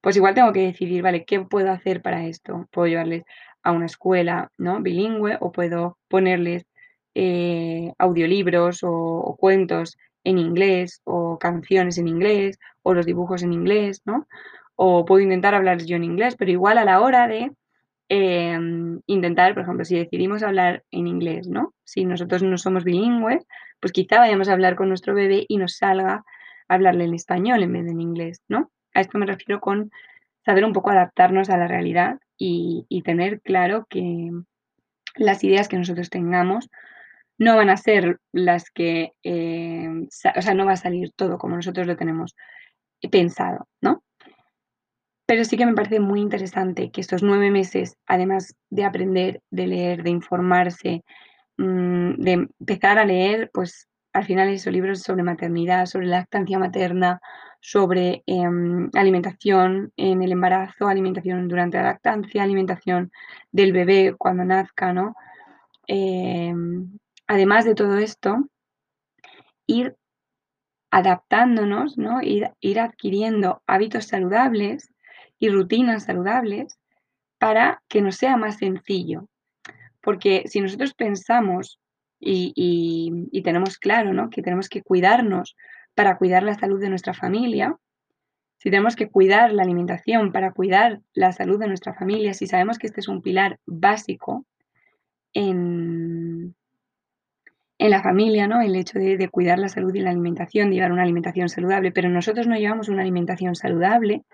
Pues 0.01 0.17
igual 0.17 0.35
tengo 0.35 0.53
que 0.53 0.63
decidir, 0.63 1.03
vale, 1.03 1.25
¿qué 1.25 1.41
puedo 1.41 1.71
hacer 1.73 2.03
para 2.03 2.27
esto? 2.27 2.69
Puedo 2.71 2.89
llevarles 2.89 3.25
a 3.63 3.73
una 3.73 3.87
escuela, 3.87 4.53
¿no? 4.59 4.81
Bilingüe 4.81 5.37
o 5.41 5.53
puedo 5.53 5.99
ponerles 6.09 6.67
eh, 7.15 7.93
audiolibros 7.99 8.81
o, 8.83 9.37
cuentos 9.39 9.97
en 10.25 10.39
inglés 10.39 11.01
o 11.05 11.39
canciones 11.39 11.99
en 11.99 12.09
inglés 12.09 12.59
o 12.83 12.95
los 12.95 13.07
dibujos 13.07 13.43
en 13.43 13.53
inglés, 13.53 14.03
¿no? 14.05 14.27
O 14.77 15.05
puedo 15.05 15.21
intentar 15.23 15.55
hablarles 15.55 15.87
yo 15.87 15.97
en 15.97 16.05
inglés, 16.05 16.37
pero 16.37 16.51
igual 16.51 16.79
a 16.79 16.85
la 16.85 17.01
hora 17.01 17.27
de 17.27 17.53
Em, 18.11 19.01
intentar, 19.07 19.53
por 19.53 19.65
ejemplo, 19.65 19.85
si 19.85 19.97
decidimos 19.97 20.43
hablar 20.43 20.83
en 20.91 21.07
inglés, 21.07 21.47
¿no? 21.47 21.75
Si 21.85 22.07
nosotros 22.07 22.43
no 22.43 22.57
somos 22.57 22.85
bilingües, 22.85 23.47
pues 23.81 23.93
quizá 23.93 24.19
vayamos 24.19 24.49
a 24.49 24.55
hablar 24.55 24.77
con 24.77 24.89
nuestro 24.89 25.15
bebé 25.15 25.45
y 25.47 25.59
nos 25.59 25.77
salga 25.77 26.25
hablarle 26.69 27.05
en 27.05 27.15
español 27.15 27.63
en 27.63 27.73
vez 27.73 27.85
de 27.85 27.91
en 27.93 28.01
inglés, 28.01 28.43
¿no? 28.49 28.71
A 28.95 29.01
esto 29.01 29.19
me 29.19 29.27
refiero 29.27 29.61
con 29.61 29.91
saber 30.45 30.65
un 30.65 30.73
poco 30.73 30.91
adaptarnos 30.91 31.51
a 31.51 31.57
la 31.57 31.69
realidad 31.69 32.19
y, 32.37 32.87
tener 33.05 33.41
claro 33.41 33.87
que 33.89 34.31
las 35.17 35.43
ideas 35.45 35.69
que 35.69 35.77
nosotros 35.77 36.11
tengamos 36.11 36.69
no 37.39 37.57
van 37.57 37.71
a 37.71 37.77
ser 37.77 38.19
las 38.33 38.71
que, 38.71 39.13
em, 39.23 40.05
o 40.37 40.43
sea, 40.43 40.55
no 40.55 40.67
va 40.67 40.73
a 40.73 40.77
salir 40.77 41.13
todo 41.17 41.39
como 41.39 41.57
nosotros 41.57 41.87
lo 41.87 41.97
tenemos 41.97 42.35
pensado, 43.11 43.69
¿no? 43.81 44.03
Pero 45.27 45.45
sí 45.45 45.57
que 45.57 45.67
me 45.67 45.75
parece 45.75 46.01
muy 46.01 46.21
interesante 46.21 46.91
que 46.91 47.03
estos 47.03 47.23
nueve 47.23 47.51
meses, 47.51 47.97
además 48.07 48.57
de 48.71 48.85
aprender, 48.85 49.43
de 49.51 49.67
leer, 49.67 50.03
de 50.03 50.11
informarse, 50.11 51.05
mm, 51.59 52.15
de 52.15 52.33
empezar 52.33 52.99
a 52.99 53.05
leer, 53.05 53.51
pues 53.53 53.88
al 54.13 54.25
final 54.25 54.49
esos 54.49 54.73
libros 54.73 55.03
sobre 55.03 55.23
maternidad, 55.23 55.87
sobre 55.87 56.07
lactancia 56.07 56.59
materna, 56.59 57.21
sobre 57.61 58.23
em, 58.27 58.91
alimentación 58.95 59.93
en 59.97 60.23
el 60.23 60.33
embarazo, 60.33 60.89
alimentación 60.89 61.49
durante 61.49 61.77
la 61.79 61.85
lactancia, 61.85 62.43
alimentación 62.43 63.11
del 63.53 63.73
bebé 63.73 64.15
cuando 64.17 64.45
nazca, 64.45 64.93
¿no? 64.93 65.15
Em, 65.87 66.99
además 67.27 67.65
de 67.65 67.75
todo 67.75 67.99
esto, 67.99 68.49
ir 69.67 69.97
adaptándonos, 70.91 71.99
¿no? 71.99 72.21
ir 72.23 72.81
adquiriendo 72.81 73.63
hábitos 73.67 74.07
saludables 74.07 74.91
y 75.39 75.51
rutinas 75.51 76.05
saludables 76.05 76.79
para 77.39 77.83
que 77.89 78.03
nos 78.03 78.17
sea 78.17 78.37
más 78.37 78.59
sencillo. 78.59 79.29
Porque 80.01 80.45
si 80.47 80.61
nosotros 80.61 80.95
pensamos 80.95 81.79
y, 82.21 83.41
tenemos 83.43 83.79
claro 83.79 84.13
¿no? 84.13 84.31
que 84.31 84.43
tenemos 84.43 84.69
que 84.69 84.83
cuidarnos 84.83 85.57
para 85.95 86.17
cuidar 86.19 86.43
la 86.43 86.55
salud 86.55 86.81
de 86.81 86.89
nuestra 86.89 87.15
familia, 87.15 87.77
si 88.59 88.71
tenemos 88.71 88.97
que 88.97 89.09
cuidar 89.09 89.53
la 89.53 89.63
alimentación 89.63 90.33
para 90.33 90.53
cuidar 90.53 91.01
la 91.15 91.33
salud 91.33 91.61
de 91.61 91.69
nuestra 91.69 91.95
familia, 91.95 92.35
si 92.35 92.47
sabemos 92.47 92.79
que 92.79 92.89
este 92.89 93.01
es 93.01 93.09
un 93.09 93.23
pilar 93.23 93.61
básico 93.67 94.45
en, 95.33 96.57
en 97.79 97.91
la 97.91 98.03
familia, 98.03 98.49
¿no? 98.49 98.61
El 98.61 98.75
hecho 98.75 98.99
de, 98.99 99.29
cuidar 99.29 99.59
la 99.59 99.69
salud 99.69 99.95
y 99.95 100.01
la 100.01 100.11
alimentación, 100.11 100.69
de 100.69 100.77
llevar 100.77 100.93
una 100.93 101.03
alimentación 101.03 101.49
saludable, 101.49 101.93
pero 101.93 102.09
nosotros 102.09 102.49
no 102.49 102.57
llevamos 102.57 102.89
una 102.89 103.03
alimentación 103.03 103.55
saludable, 103.55 104.25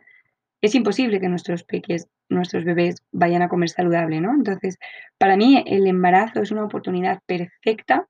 es 0.66 0.74
imposible 0.74 1.20
que 1.20 1.28
nuestros 1.28 1.64
peques, 1.64 2.08
nuestros 2.28 2.64
bebés 2.64 3.02
vayan 3.12 3.42
a 3.42 3.48
comer 3.48 3.70
saludable, 3.70 4.20
¿no? 4.20 4.32
Entonces, 4.32 4.78
para 5.18 5.36
mí 5.36 5.62
el 5.66 5.86
embarazo 5.86 6.42
es 6.42 6.50
una 6.50 6.64
oportunidad 6.64 7.20
perfecta 7.26 8.06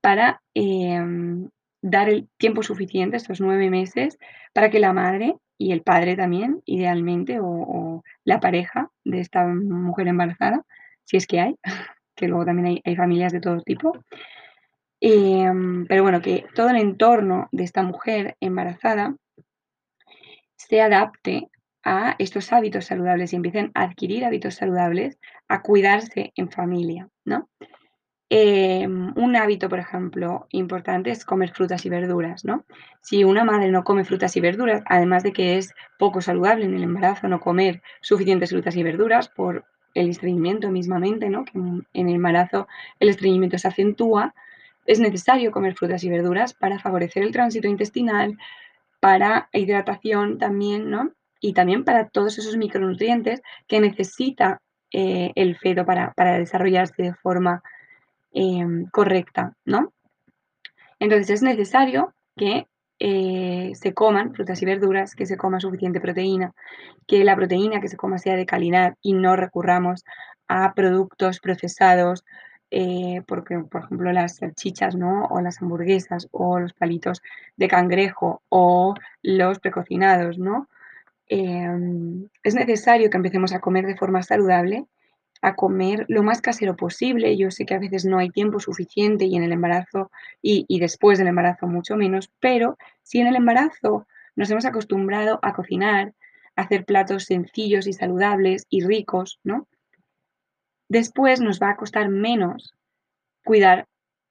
para 0.00 0.42
em, 0.54 1.48
dar 1.82 2.08
el 2.08 2.28
tiempo 2.38 2.62
suficiente, 2.62 3.16
estos 3.16 3.40
nueve 3.40 3.70
meses, 3.70 4.18
para 4.52 4.70
que 4.70 4.80
la 4.80 4.92
madre 4.92 5.36
y 5.58 5.72
el 5.72 5.82
padre 5.82 6.16
también, 6.16 6.62
idealmente, 6.66 7.38
o, 7.40 8.02
la 8.24 8.40
pareja 8.40 8.90
de 9.04 9.20
esta 9.20 9.46
mujer 9.46 10.08
embarazada, 10.08 10.64
si 11.04 11.16
es 11.16 11.26
que 11.26 11.40
hay, 11.40 11.56
que 12.16 12.28
luego 12.28 12.44
también 12.44 12.80
hay 12.84 12.96
familias 12.96 13.32
de 13.32 13.40
todo 13.40 13.62
tipo, 13.62 13.92
Em, 15.00 15.86
pero 15.86 16.02
bueno, 16.02 16.20
que 16.20 16.46
todo 16.54 16.70
el 16.70 16.76
entorno 16.76 17.48
de 17.52 17.64
esta 17.64 17.82
mujer 17.82 18.36
embarazada 18.40 19.14
se 20.56 20.80
adapte 20.80 21.48
a 21.84 22.16
estos 22.18 22.52
hábitos 22.52 22.86
saludables 22.86 23.32
y 23.32 23.36
empiecen 23.36 23.70
a 23.74 23.82
adquirir 23.82 24.24
hábitos 24.24 24.56
saludables, 24.56 25.18
a 25.48 25.62
cuidarse 25.62 26.32
en 26.36 26.50
familia, 26.50 27.08
¿no? 27.24 27.48
Em, 28.30 29.14
un 29.16 29.36
hábito, 29.36 29.70
por 29.70 29.78
ejemplo, 29.78 30.46
importante 30.50 31.10
es 31.10 31.24
comer 31.24 31.50
frutas 31.50 31.86
y 31.86 31.88
verduras, 31.88 32.44
¿no? 32.44 32.66
Si 33.00 33.24
una 33.24 33.42
madre 33.42 33.70
no 33.70 33.84
come 33.84 34.04
frutas 34.04 34.36
y 34.36 34.40
verduras, 34.40 34.82
además 34.86 35.22
de 35.22 35.32
que 35.32 35.56
es 35.56 35.72
poco 35.98 36.20
saludable 36.20 36.66
en 36.66 36.74
el 36.74 36.82
embarazo 36.82 37.26
no 37.28 37.40
comer 37.40 37.82
suficientes 38.02 38.50
frutas 38.50 38.76
y 38.76 38.82
verduras 38.82 39.30
por 39.30 39.64
el 39.94 40.10
estreñimiento 40.10 40.70
mismamente, 40.70 41.30
¿no? 41.30 41.46
Que 41.46 41.58
en 41.58 42.08
el 42.08 42.16
embarazo 42.16 42.68
el 43.00 43.08
estreñimiento 43.08 43.56
se 43.56 43.68
acentúa, 43.68 44.34
es 44.84 45.00
necesario 45.00 45.50
comer 45.50 45.74
frutas 45.74 46.04
y 46.04 46.10
verduras 46.10 46.52
para 46.52 46.78
favorecer 46.78 47.22
el 47.22 47.32
tránsito 47.32 47.66
intestinal, 47.66 48.36
para 49.00 49.48
hidratación 49.52 50.38
también, 50.38 50.90
¿no? 50.90 51.12
Y 51.40 51.52
también 51.52 51.84
para 51.84 52.08
todos 52.08 52.38
esos 52.38 52.56
micronutrientes 52.56 53.42
que 53.66 53.80
necesita 53.80 54.60
eh, 54.92 55.32
el 55.34 55.56
feto 55.56 55.84
para, 55.84 56.12
desarrollarse 56.38 57.02
de 57.02 57.14
forma 57.14 57.62
em, 58.32 58.86
correcta, 58.90 59.54
¿no? 59.64 59.92
Entonces 60.98 61.30
es 61.30 61.42
necesario 61.42 62.14
que 62.36 62.66
eh, 62.98 63.72
se 63.74 63.94
coman 63.94 64.34
frutas 64.34 64.60
y 64.62 64.64
verduras, 64.64 65.14
que 65.14 65.26
se 65.26 65.36
coma 65.36 65.60
suficiente 65.60 66.00
proteína, 66.00 66.52
que 67.06 67.24
la 67.24 67.36
proteína 67.36 67.80
que 67.80 67.88
se 67.88 67.96
coma 67.96 68.18
sea 68.18 68.36
de 68.36 68.46
calidad 68.46 68.94
y 69.02 69.12
no 69.12 69.36
recurramos 69.36 70.04
a 70.48 70.74
productos 70.74 71.38
procesados 71.40 72.24
eh, 72.70 73.22
porque, 73.26 73.58
por 73.60 73.84
ejemplo, 73.84 74.12
las 74.12 74.36
salchichas, 74.36 74.94
¿no? 74.94 75.26
O 75.26 75.40
las 75.40 75.62
hamburguesas, 75.62 76.28
o 76.32 76.58
los 76.58 76.74
palitos 76.74 77.22
de 77.56 77.68
cangrejo, 77.68 78.42
o 78.48 78.94
los 79.22 79.58
precocinados, 79.60 80.38
¿no? 80.38 80.68
Em, 81.28 82.28
es 82.42 82.54
necesario 82.54 83.10
que 83.10 83.16
empecemos 83.16 83.52
a 83.52 83.60
comer 83.60 83.86
de 83.86 83.96
forma 83.96 84.22
saludable, 84.22 84.86
a 85.42 85.54
comer 85.54 86.04
lo 86.08 86.22
más 86.22 86.40
casero 86.40 86.76
posible. 86.76 87.36
Yo 87.36 87.50
sé 87.50 87.66
que 87.66 87.74
a 87.74 87.78
veces 87.78 88.04
no 88.04 88.18
hay 88.18 88.30
tiempo 88.30 88.60
suficiente 88.60 89.26
y 89.26 89.36
en 89.36 89.44
el 89.44 89.52
embarazo 89.52 90.10
y, 90.42 90.64
y 90.68 90.80
después 90.80 91.18
del 91.18 91.28
embarazo 91.28 91.66
mucho 91.66 91.96
menos, 91.96 92.30
pero 92.40 92.76
si 93.02 93.20
en 93.20 93.26
el 93.28 93.36
embarazo 93.36 94.06
nos 94.36 94.50
hemos 94.50 94.64
acostumbrado 94.64 95.38
a 95.42 95.52
cocinar, 95.52 96.14
a 96.56 96.62
hacer 96.62 96.84
platos 96.84 97.24
sencillos 97.24 97.86
y 97.86 97.92
saludables 97.92 98.66
y 98.70 98.84
ricos, 98.84 99.38
¿no? 99.44 99.68
después 100.88 101.40
nos 101.40 101.60
va 101.60 101.70
a 101.70 101.76
costar 101.76 102.08
menos 102.08 102.74
cuidar 103.44 103.86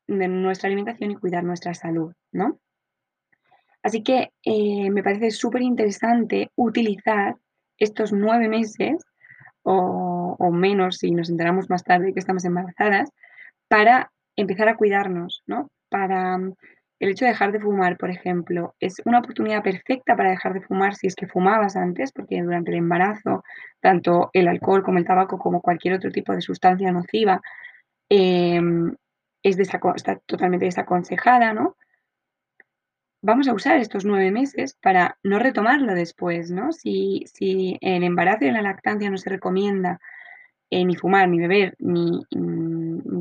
de 0.07 0.27
nuestra 0.27 0.67
alimentación 0.67 1.11
y 1.11 1.15
cuidar 1.15 1.43
nuestra 1.43 1.73
salud, 1.73 2.13
¿no? 2.31 2.59
Así 3.83 4.03
que 4.03 4.31
eh, 4.43 4.89
me 4.89 5.03
parece 5.03 5.31
súper 5.31 5.61
interesante 5.61 6.51
utilizar 6.55 7.35
estos 7.77 8.11
nueve 8.11 8.47
meses 8.47 9.03
o, 9.63 10.51
menos 10.51 10.97
si 10.97 11.11
nos 11.11 11.29
enteramos 11.29 11.69
más 11.69 11.83
tarde 11.83 12.13
que 12.13 12.19
estamos 12.19 12.45
embarazadas 12.45 13.09
para 13.67 14.11
empezar 14.35 14.69
a 14.69 14.77
cuidarnos, 14.77 15.43
¿no? 15.45 15.69
Para 15.89 16.39
el 16.99 17.09
hecho 17.09 17.25
de 17.25 17.31
dejar 17.31 17.51
de 17.51 17.59
fumar, 17.59 17.97
por 17.97 18.09
ejemplo, 18.09 18.75
es 18.79 19.01
una 19.05 19.19
oportunidad 19.19 19.61
perfecta 19.61 20.15
para 20.15 20.31
dejar 20.31 20.53
de 20.53 20.61
fumar 20.61 20.95
si 20.95 21.07
es 21.07 21.15
que 21.15 21.27
fumabas 21.27 21.75
antes, 21.75 22.11
porque 22.11 22.41
durante 22.41 22.71
el 22.71 22.77
embarazo, 22.77 23.43
tanto 23.81 24.29
el 24.33 24.47
alcohol 24.47 24.83
como 24.83 24.97
el 24.97 25.05
tabaco, 25.05 25.37
como 25.37 25.61
cualquier 25.61 25.95
otro 25.95 26.11
tipo 26.11 26.33
de 26.33 26.41
sustancia 26.41 26.91
nociva, 26.91 27.41
em, 28.09 28.95
es 29.43 29.59
está 29.59 29.79
totalmente 30.25 30.65
desaconsejada, 30.65 31.53
¿no? 31.53 31.75
Vamos 33.27 33.49
a 33.49 33.53
usar 33.53 33.77
estos 33.77 34.05
nueve 34.05 34.31
meses 34.31 34.77
para 34.81 35.17
no 35.21 35.37
retomarlo 35.37 35.93
después, 35.93 36.49
¿no? 36.49 36.71
Si, 36.71 37.25
si 37.25 37.77
el 37.81 38.05
embarazo 38.05 38.45
y 38.45 38.51
la 38.51 38.61
lactancia 38.61 39.09
no 39.09 39.17
se 39.17 39.29
recomienda 39.29 39.99
eh, 40.69 40.85
ni 40.85 40.95
fumar, 40.95 41.27
ni 41.27 41.37
beber, 41.37 41.75
ni 41.79 42.21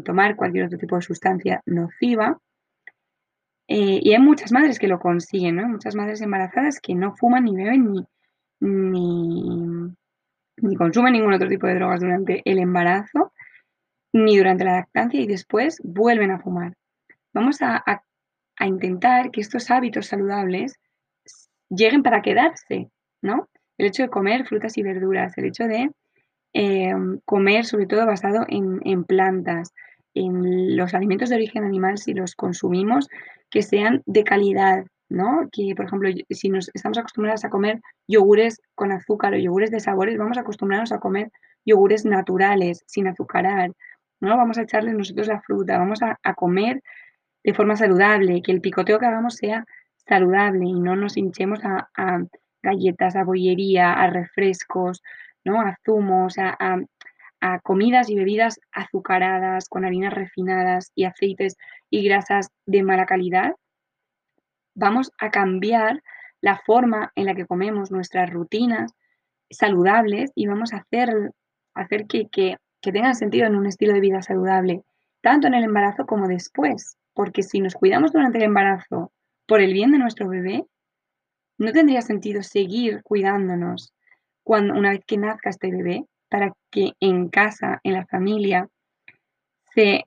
tomar 0.04 0.36
cualquier 0.36 0.66
otro 0.66 0.78
tipo 0.78 0.94
de 0.94 1.02
sustancia 1.02 1.60
nociva, 1.66 2.38
eh, 3.66 3.98
y 4.00 4.12
hay 4.12 4.20
muchas 4.20 4.52
madres 4.52 4.78
que 4.78 4.86
lo 4.86 5.00
consiguen, 5.00 5.56
¿no? 5.56 5.66
Muchas 5.66 5.96
madres 5.96 6.20
embarazadas 6.20 6.78
que 6.78 6.94
no 6.94 7.16
fuman 7.16 7.42
ni 7.42 7.56
beben 7.56 7.90
ni, 7.90 8.06
ni, 10.60 10.76
consumen 10.76 11.14
ningún 11.14 11.34
otro 11.34 11.48
tipo 11.48 11.66
de 11.66 11.74
drogas 11.74 11.98
durante 11.98 12.42
el 12.44 12.60
embarazo, 12.60 13.32
ni 14.12 14.38
durante 14.38 14.62
la 14.62 14.74
lactancia 14.74 15.20
y 15.20 15.26
después 15.26 15.80
vuelven 15.82 16.30
a 16.30 16.38
fumar. 16.38 16.74
Vamos 17.32 17.60
a, 17.60 17.82
intentar 18.64 19.30
que 19.30 19.42
estos 19.42 19.70
hábitos 19.70 20.06
saludables 20.06 20.78
lleguen 21.68 22.02
para 22.02 22.22
quedarse, 22.22 22.90
¿no? 23.20 23.48
El 23.76 23.88
hecho 23.88 24.02
de 24.02 24.08
comer 24.08 24.46
frutas 24.46 24.78
y 24.78 24.82
verduras, 24.82 25.36
el 25.36 25.44
hecho 25.44 25.64
de 25.64 25.90
eh, 26.54 26.94
comer 27.26 27.66
sobre 27.66 27.86
todo 27.86 28.06
basado 28.06 28.46
en, 28.48 29.04
plantas, 29.04 29.74
en 30.14 30.74
los 30.74 30.94
alimentos 30.94 31.28
de 31.28 31.36
origen 31.36 31.64
animal, 31.64 31.98
si 31.98 32.14
los 32.14 32.34
consumimos, 32.34 33.08
que 33.50 33.60
sean 33.60 34.02
de 34.06 34.24
calidad, 34.24 34.86
¿no? 35.10 35.48
Que, 35.52 35.74
por 35.76 35.84
ejemplo, 35.84 36.08
si 36.30 36.48
nos 36.48 36.70
estamos 36.72 36.96
acostumbrados 36.96 37.44
a 37.44 37.50
comer 37.50 37.80
yogures 38.08 38.62
con 38.74 38.90
azúcar 38.90 39.34
o 39.34 39.36
yogures 39.36 39.70
de 39.70 39.80
sabores, 39.80 40.16
vamos 40.16 40.38
a 40.38 40.40
acostumbrarnos 40.40 40.92
a 40.92 40.98
comer 40.98 41.30
yogures 41.66 42.06
naturales, 42.06 42.82
sin 42.86 43.06
azucarar, 43.06 43.72
¿no? 44.20 44.36
Vamos 44.36 44.56
a 44.56 44.62
echarle 44.62 44.94
nosotros 44.94 45.26
la 45.26 45.42
fruta, 45.42 45.76
vamos 45.76 46.00
a, 46.02 46.34
comer 46.34 46.82
de 47.46 47.54
forma 47.54 47.76
saludable, 47.76 48.42
que 48.42 48.50
el 48.50 48.60
picoteo 48.60 48.98
que 48.98 49.06
hagamos 49.06 49.36
sea 49.36 49.64
saludable 50.08 50.66
y 50.66 50.80
no 50.80 50.96
nos 50.96 51.16
hinchemos 51.16 51.60
a, 51.64 51.88
galletas, 52.60 53.14
a 53.14 53.22
bollería, 53.22 53.92
a 53.92 54.10
refrescos, 54.10 55.00
¿no? 55.44 55.60
A 55.60 55.78
zumos, 55.84 56.38
a, 56.38 56.56
a 57.40 57.58
comidas 57.60 58.10
y 58.10 58.16
bebidas 58.16 58.58
azucaradas, 58.72 59.68
con 59.68 59.84
harinas 59.84 60.12
refinadas 60.12 60.90
y 60.96 61.04
aceites 61.04 61.56
y 61.88 62.02
grasas 62.02 62.50
de 62.66 62.82
mala 62.82 63.06
calidad, 63.06 63.52
vamos 64.74 65.12
a 65.18 65.30
cambiar 65.30 66.02
la 66.40 66.58
forma 66.66 67.12
en 67.14 67.26
la 67.26 67.36
que 67.36 67.46
comemos 67.46 67.92
nuestras 67.92 68.28
rutinas 68.28 68.92
saludables 69.50 70.32
y 70.34 70.48
vamos 70.48 70.72
a 70.72 70.78
hacer, 70.78 71.30
hacer 71.74 72.06
que, 72.08 72.26
que, 72.28 72.56
que 72.80 72.90
tengan 72.90 73.14
sentido 73.14 73.46
en 73.46 73.54
un 73.54 73.66
estilo 73.66 73.92
de 73.92 74.00
vida 74.00 74.20
saludable, 74.20 74.82
tanto 75.20 75.46
en 75.46 75.54
el 75.54 75.62
embarazo 75.62 76.06
como 76.06 76.26
después, 76.26 76.96
porque 77.16 77.42
si 77.42 77.60
nos 77.60 77.74
cuidamos 77.74 78.12
durante 78.12 78.36
el 78.36 78.44
embarazo 78.44 79.10
por 79.46 79.62
el 79.62 79.72
bien 79.72 79.90
de 79.90 79.98
nuestro 79.98 80.28
bebé, 80.28 80.66
no 81.58 81.72
tendría 81.72 82.02
sentido 82.02 82.42
seguir 82.42 83.02
cuidándonos 83.02 83.94
cuando, 84.44 84.74
una 84.74 84.90
vez 84.90 85.00
que 85.06 85.16
nazca 85.16 85.48
este 85.48 85.70
bebé 85.70 86.04
para 86.28 86.52
que 86.70 86.92
en 87.00 87.30
casa, 87.30 87.80
en 87.84 87.94
la 87.94 88.04
familia, 88.04 88.68
se 89.74 90.04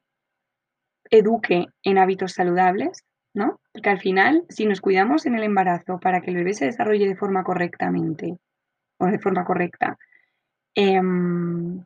eduque 1.09 1.65
en 1.81 1.97
hábitos 1.97 2.33
saludables, 2.33 3.03
¿no? 3.33 3.59
Porque 3.73 3.89
al 3.89 3.99
final, 3.99 4.45
si 4.49 4.67
nos 4.67 4.79
cuidamos 4.79 5.25
en 5.25 5.33
el 5.33 5.41
embarazo 5.41 5.99
para 5.99 6.21
que 6.21 6.29
el 6.29 6.37
bebé 6.37 6.53
se 6.53 6.65
desarrolle 6.65 7.07
de 7.07 7.15
forma 7.15 7.43
correctamente 7.43 8.37
o 8.99 9.07
de 9.07 9.17
forma 9.17 9.45
correcta, 9.45 9.97
em, 10.75 11.83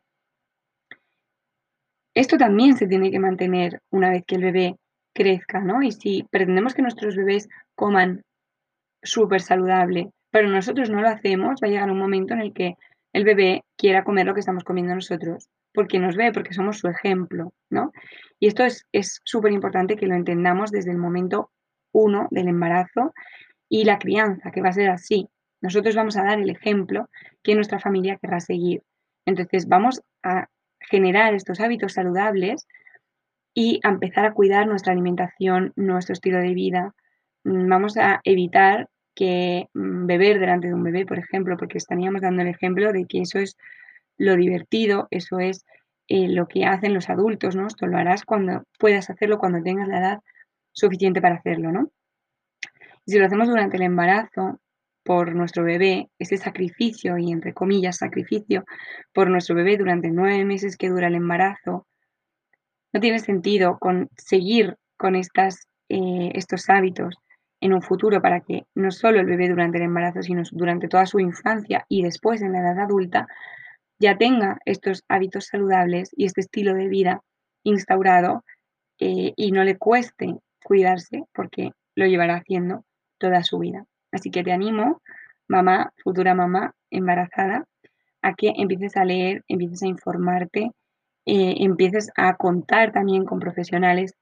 esto 2.12 2.36
también 2.36 2.76
se 2.76 2.86
tiene 2.86 3.10
que 3.10 3.18
mantener 3.18 3.80
una 3.90 4.10
vez 4.10 4.22
que 4.26 4.34
el 4.34 4.42
bebé 4.42 4.76
crezca, 5.14 5.60
¿no? 5.60 5.82
Y 5.82 5.92
si 5.92 6.24
pretendemos 6.30 6.74
que 6.74 6.82
nuestros 6.82 7.16
bebés 7.16 7.48
coman 7.74 8.22
súper 9.02 9.40
saludable, 9.40 10.10
pero 10.30 10.48
nosotros 10.48 10.90
no 10.90 11.00
lo 11.00 11.08
hacemos, 11.08 11.60
va 11.62 11.68
a 11.68 11.70
llegar 11.70 11.90
un 11.90 11.98
momento 11.98 12.34
en 12.34 12.40
el 12.40 12.52
que 12.52 12.74
el 13.12 13.24
bebé 13.24 13.62
quiera 13.76 14.04
comer 14.04 14.26
lo 14.26 14.34
que 14.34 14.40
estamos 14.40 14.64
comiendo 14.64 14.94
nosotros, 14.94 15.48
porque 15.72 16.00
nos 16.00 16.16
ve, 16.16 16.32
porque 16.32 16.52
somos 16.52 16.78
su 16.78 16.88
ejemplo, 16.88 17.52
¿no? 17.70 17.92
Y 18.40 18.48
esto 18.48 18.64
es 18.64 19.20
súper 19.24 19.52
importante 19.52 19.96
que 19.96 20.06
lo 20.06 20.16
entendamos 20.16 20.70
desde 20.72 20.90
el 20.90 20.98
momento 20.98 21.50
uno 21.92 22.26
del 22.30 22.48
embarazo 22.48 23.14
y 23.68 23.84
la 23.84 23.98
crianza, 23.98 24.50
que 24.50 24.60
va 24.60 24.70
a 24.70 24.72
ser 24.72 24.90
así. 24.90 25.28
Nosotros 25.60 25.94
vamos 25.94 26.16
a 26.16 26.24
dar 26.24 26.40
el 26.40 26.50
ejemplo 26.50 27.08
que 27.42 27.54
nuestra 27.54 27.78
familia 27.78 28.16
querrá 28.16 28.40
seguir. 28.40 28.82
Entonces 29.24 29.68
vamos 29.68 30.02
a 30.22 30.48
generar 30.80 31.34
estos 31.34 31.60
hábitos 31.60 31.94
saludables 31.94 32.66
y 33.54 33.80
a 33.84 33.88
empezar 33.88 34.26
a 34.26 34.34
cuidar 34.34 34.66
nuestra 34.66 34.92
alimentación, 34.92 35.72
nuestro 35.76 36.12
estilo 36.12 36.38
de 36.38 36.54
vida. 36.54 36.94
Mm, 37.44 37.68
vamos 37.68 37.96
a 37.96 38.20
evitar 38.24 38.88
que 39.14 39.68
mm, 39.74 40.06
beber 40.06 40.40
delante 40.40 40.68
de 40.68 40.74
un 40.74 40.82
bebé, 40.82 41.06
por 41.06 41.18
ejemplo, 41.18 41.56
porque 41.56 41.78
estaríamos 41.78 42.22
dando 42.22 42.42
el 42.42 42.48
ejemplo 42.48 42.92
de 42.92 43.06
que 43.06 43.22
eso 43.22 43.38
es 43.38 43.56
lo 44.18 44.36
divertido, 44.36 45.08
eso 45.10 45.38
es 45.38 45.64
eh, 46.08 46.28
lo 46.28 46.46
que 46.48 46.66
hacen 46.66 46.94
los 46.94 47.08
adultos, 47.08 47.56
¿no? 47.56 47.66
Esto 47.66 47.86
lo 47.86 47.96
harás 47.96 48.24
cuando 48.24 48.64
puedas 48.78 49.08
hacerlo, 49.10 49.38
cuando 49.38 49.62
tengas 49.62 49.88
la 49.88 49.98
edad 49.98 50.18
suficiente 50.72 51.20
para 51.20 51.36
hacerlo, 51.36 51.72
¿no? 51.72 51.90
si 53.06 53.18
lo 53.18 53.26
hacemos 53.26 53.48
durante 53.48 53.76
el 53.76 53.82
embarazo 53.82 54.60
por 55.02 55.34
nuestro 55.34 55.64
bebé, 55.64 56.08
ese 56.18 56.38
sacrificio, 56.38 57.18
y 57.18 57.30
entre 57.30 57.52
comillas 57.52 57.98
sacrificio, 57.98 58.64
por 59.12 59.28
nuestro 59.28 59.54
bebé 59.54 59.76
durante 59.76 60.10
nueve 60.10 60.44
meses 60.44 60.76
que 60.76 60.88
dura 60.88 61.08
el 61.08 61.14
embarazo, 61.14 61.86
no 62.94 63.00
tiene 63.00 63.18
sentido 63.18 63.78
seguir 64.16 64.76
con 64.96 65.16
estas, 65.16 65.66
eh, 65.88 66.30
estos 66.34 66.70
hábitos 66.70 67.16
en 67.60 67.74
un 67.74 67.82
futuro 67.82 68.22
para 68.22 68.40
que 68.40 68.66
no 68.74 68.92
solo 68.92 69.18
el 69.18 69.26
bebé 69.26 69.48
durante 69.48 69.78
el 69.78 69.84
embarazo, 69.84 70.22
sino 70.22 70.42
durante 70.52 70.86
toda 70.86 71.04
su 71.04 71.18
infancia 71.18 71.84
y 71.88 72.02
después 72.02 72.40
en 72.40 72.52
la 72.52 72.60
edad 72.60 72.78
adulta, 72.78 73.26
ya 73.98 74.16
tenga 74.16 74.58
estos 74.64 75.02
hábitos 75.08 75.46
saludables 75.46 76.10
y 76.16 76.26
este 76.26 76.42
estilo 76.42 76.74
de 76.74 76.88
vida 76.88 77.20
instaurado 77.64 78.44
eh, 79.00 79.32
y 79.36 79.50
no 79.50 79.64
le 79.64 79.76
cueste 79.76 80.36
cuidarse 80.62 81.24
porque 81.32 81.70
lo 81.96 82.06
llevará 82.06 82.36
haciendo 82.36 82.84
toda 83.18 83.42
su 83.42 83.58
vida. 83.58 83.86
Así 84.12 84.30
que 84.30 84.44
te 84.44 84.52
animo, 84.52 85.02
mamá, 85.48 85.92
futura 86.04 86.34
mamá 86.34 86.74
embarazada, 86.90 87.64
a 88.22 88.34
que 88.34 88.52
empieces 88.56 88.96
a 88.96 89.04
leer, 89.04 89.42
empieces 89.48 89.82
a 89.82 89.88
informarte, 89.88 90.70
eh, 91.26 91.56
empieces 91.60 92.10
a 92.16 92.36
contar 92.36 92.92
también 92.92 93.24
con 93.24 93.40
profesionales 93.40 94.14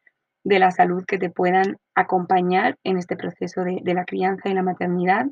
de 0.45 0.59
la 0.59 0.71
salud 0.71 1.05
que 1.07 1.19
te 1.19 1.31
puedan 1.31 1.79
acompañar 1.95 2.77
en 2.85 2.97
este 2.99 3.17
proceso 3.17 3.63
de, 3.63 3.95
la 3.95 4.05
crianza 4.05 4.49
y 4.49 4.55
la 4.55 4.63
maternidad 4.63 5.27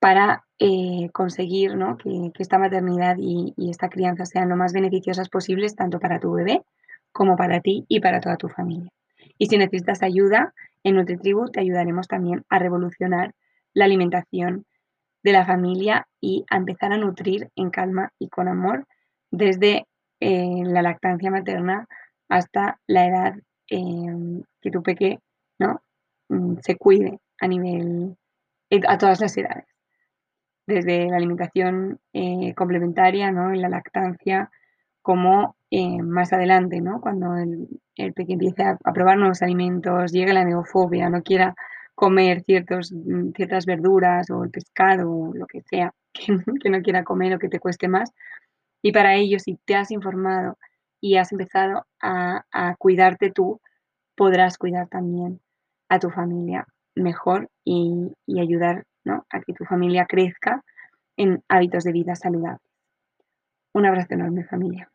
para 0.00 0.44
eh, 0.58 1.08
conseguir 1.12 1.72
que, 2.02 2.32
esta 2.38 2.58
maternidad 2.58 3.16
y, 3.18 3.54
y, 3.56 3.70
esta 3.70 3.88
crianza 3.88 4.26
sean 4.26 4.48
lo 4.48 4.56
más 4.56 4.72
beneficiosas 4.72 5.28
posibles 5.28 5.76
tanto 5.76 6.00
para 6.00 6.18
tu 6.18 6.32
bebé 6.32 6.62
como 7.12 7.36
para 7.36 7.60
ti 7.60 7.84
y 7.88 8.00
para 8.00 8.20
toda 8.20 8.36
tu 8.36 8.48
familia. 8.48 8.90
Y 9.38 9.46
si 9.46 9.58
necesitas 9.58 10.02
ayuda, 10.02 10.52
en 10.82 10.96
NutriTribu 10.96 11.50
te 11.50 11.60
ayudaremos 11.60 12.08
también 12.08 12.44
a 12.48 12.58
revolucionar 12.58 13.34
la 13.74 13.84
alimentación 13.84 14.66
de 15.22 15.32
la 15.32 15.46
familia 15.46 16.06
y 16.20 16.44
a 16.50 16.56
empezar 16.56 16.92
a 16.92 16.98
nutrir 16.98 17.48
en 17.54 17.70
calma 17.70 18.10
y 18.18 18.28
con 18.28 18.48
amor 18.48 18.86
desde 19.30 19.86
eh, 20.24 20.62
la 20.64 20.82
lactancia 20.82 21.32
materna 21.32 21.88
hasta 22.28 22.78
la 22.86 23.06
edad 23.08 23.34
em, 23.66 24.42
que 24.60 24.70
tu 24.70 24.80
peque 24.80 25.18
¿no? 25.58 25.82
Mm, 26.28 26.58
se 26.62 26.76
cuide 26.76 27.18
a 27.40 27.48
nivel 27.48 28.16
eh, 28.70 28.80
a 28.86 28.98
todas 28.98 29.20
las 29.20 29.36
edades 29.36 29.66
desde 30.64 31.08
la 31.08 31.16
alimentación 31.16 31.98
eh, 32.12 32.54
complementaria 32.54 33.32
¿no? 33.32 33.52
en 33.52 33.62
la 33.62 33.68
lactancia 33.68 34.48
como 35.02 35.56
más 36.04 36.32
adelante, 36.32 36.80
¿no? 36.80 37.00
cuando 37.00 37.34
el, 37.34 38.12
pequeño 38.12 38.34
empiece 38.34 38.62
a, 38.62 38.76
probar 38.92 39.18
nuevos 39.18 39.42
alimentos, 39.42 40.12
llegue 40.12 40.32
la 40.34 40.44
neofobia, 40.44 41.08
no 41.10 41.22
quiera 41.22 41.56
comer 41.96 42.42
ciertos, 42.42 42.92
mm, 42.92 43.32
ciertas 43.34 43.66
verduras 43.66 44.30
o 44.30 44.44
el 44.44 44.50
pescado 44.50 45.10
o 45.10 45.34
lo 45.34 45.46
que 45.46 45.62
sea 45.62 45.92
que, 46.12 46.70
no 46.70 46.80
quiera 46.80 47.02
comer 47.02 47.34
o 47.34 47.38
que 47.40 47.48
te 47.48 47.58
cueste 47.58 47.88
más. 47.88 48.12
Y 48.82 48.92
para 48.92 49.14
ello, 49.14 49.38
si 49.38 49.56
te 49.64 49.76
has 49.76 49.90
informado 49.90 50.58
y 51.00 51.16
has 51.16 51.32
empezado 51.32 51.86
a, 52.00 52.44
cuidarte 52.78 53.30
tú, 53.30 53.60
podrás 54.16 54.58
cuidar 54.58 54.88
también 54.88 55.40
a 55.88 55.98
tu 55.98 56.10
familia 56.10 56.66
mejor 56.94 57.48
y, 57.64 58.12
y 58.26 58.40
ayudar 58.40 58.84
¿no? 59.04 59.24
a 59.30 59.40
que 59.40 59.52
tu 59.54 59.64
familia 59.64 60.06
crezca 60.06 60.62
en 61.16 61.42
hábitos 61.48 61.84
de 61.84 61.92
vida 61.92 62.14
saludables. 62.14 62.60
Un 63.72 63.86
abrazo 63.86 64.14
enorme 64.14 64.44
familia. 64.44 64.91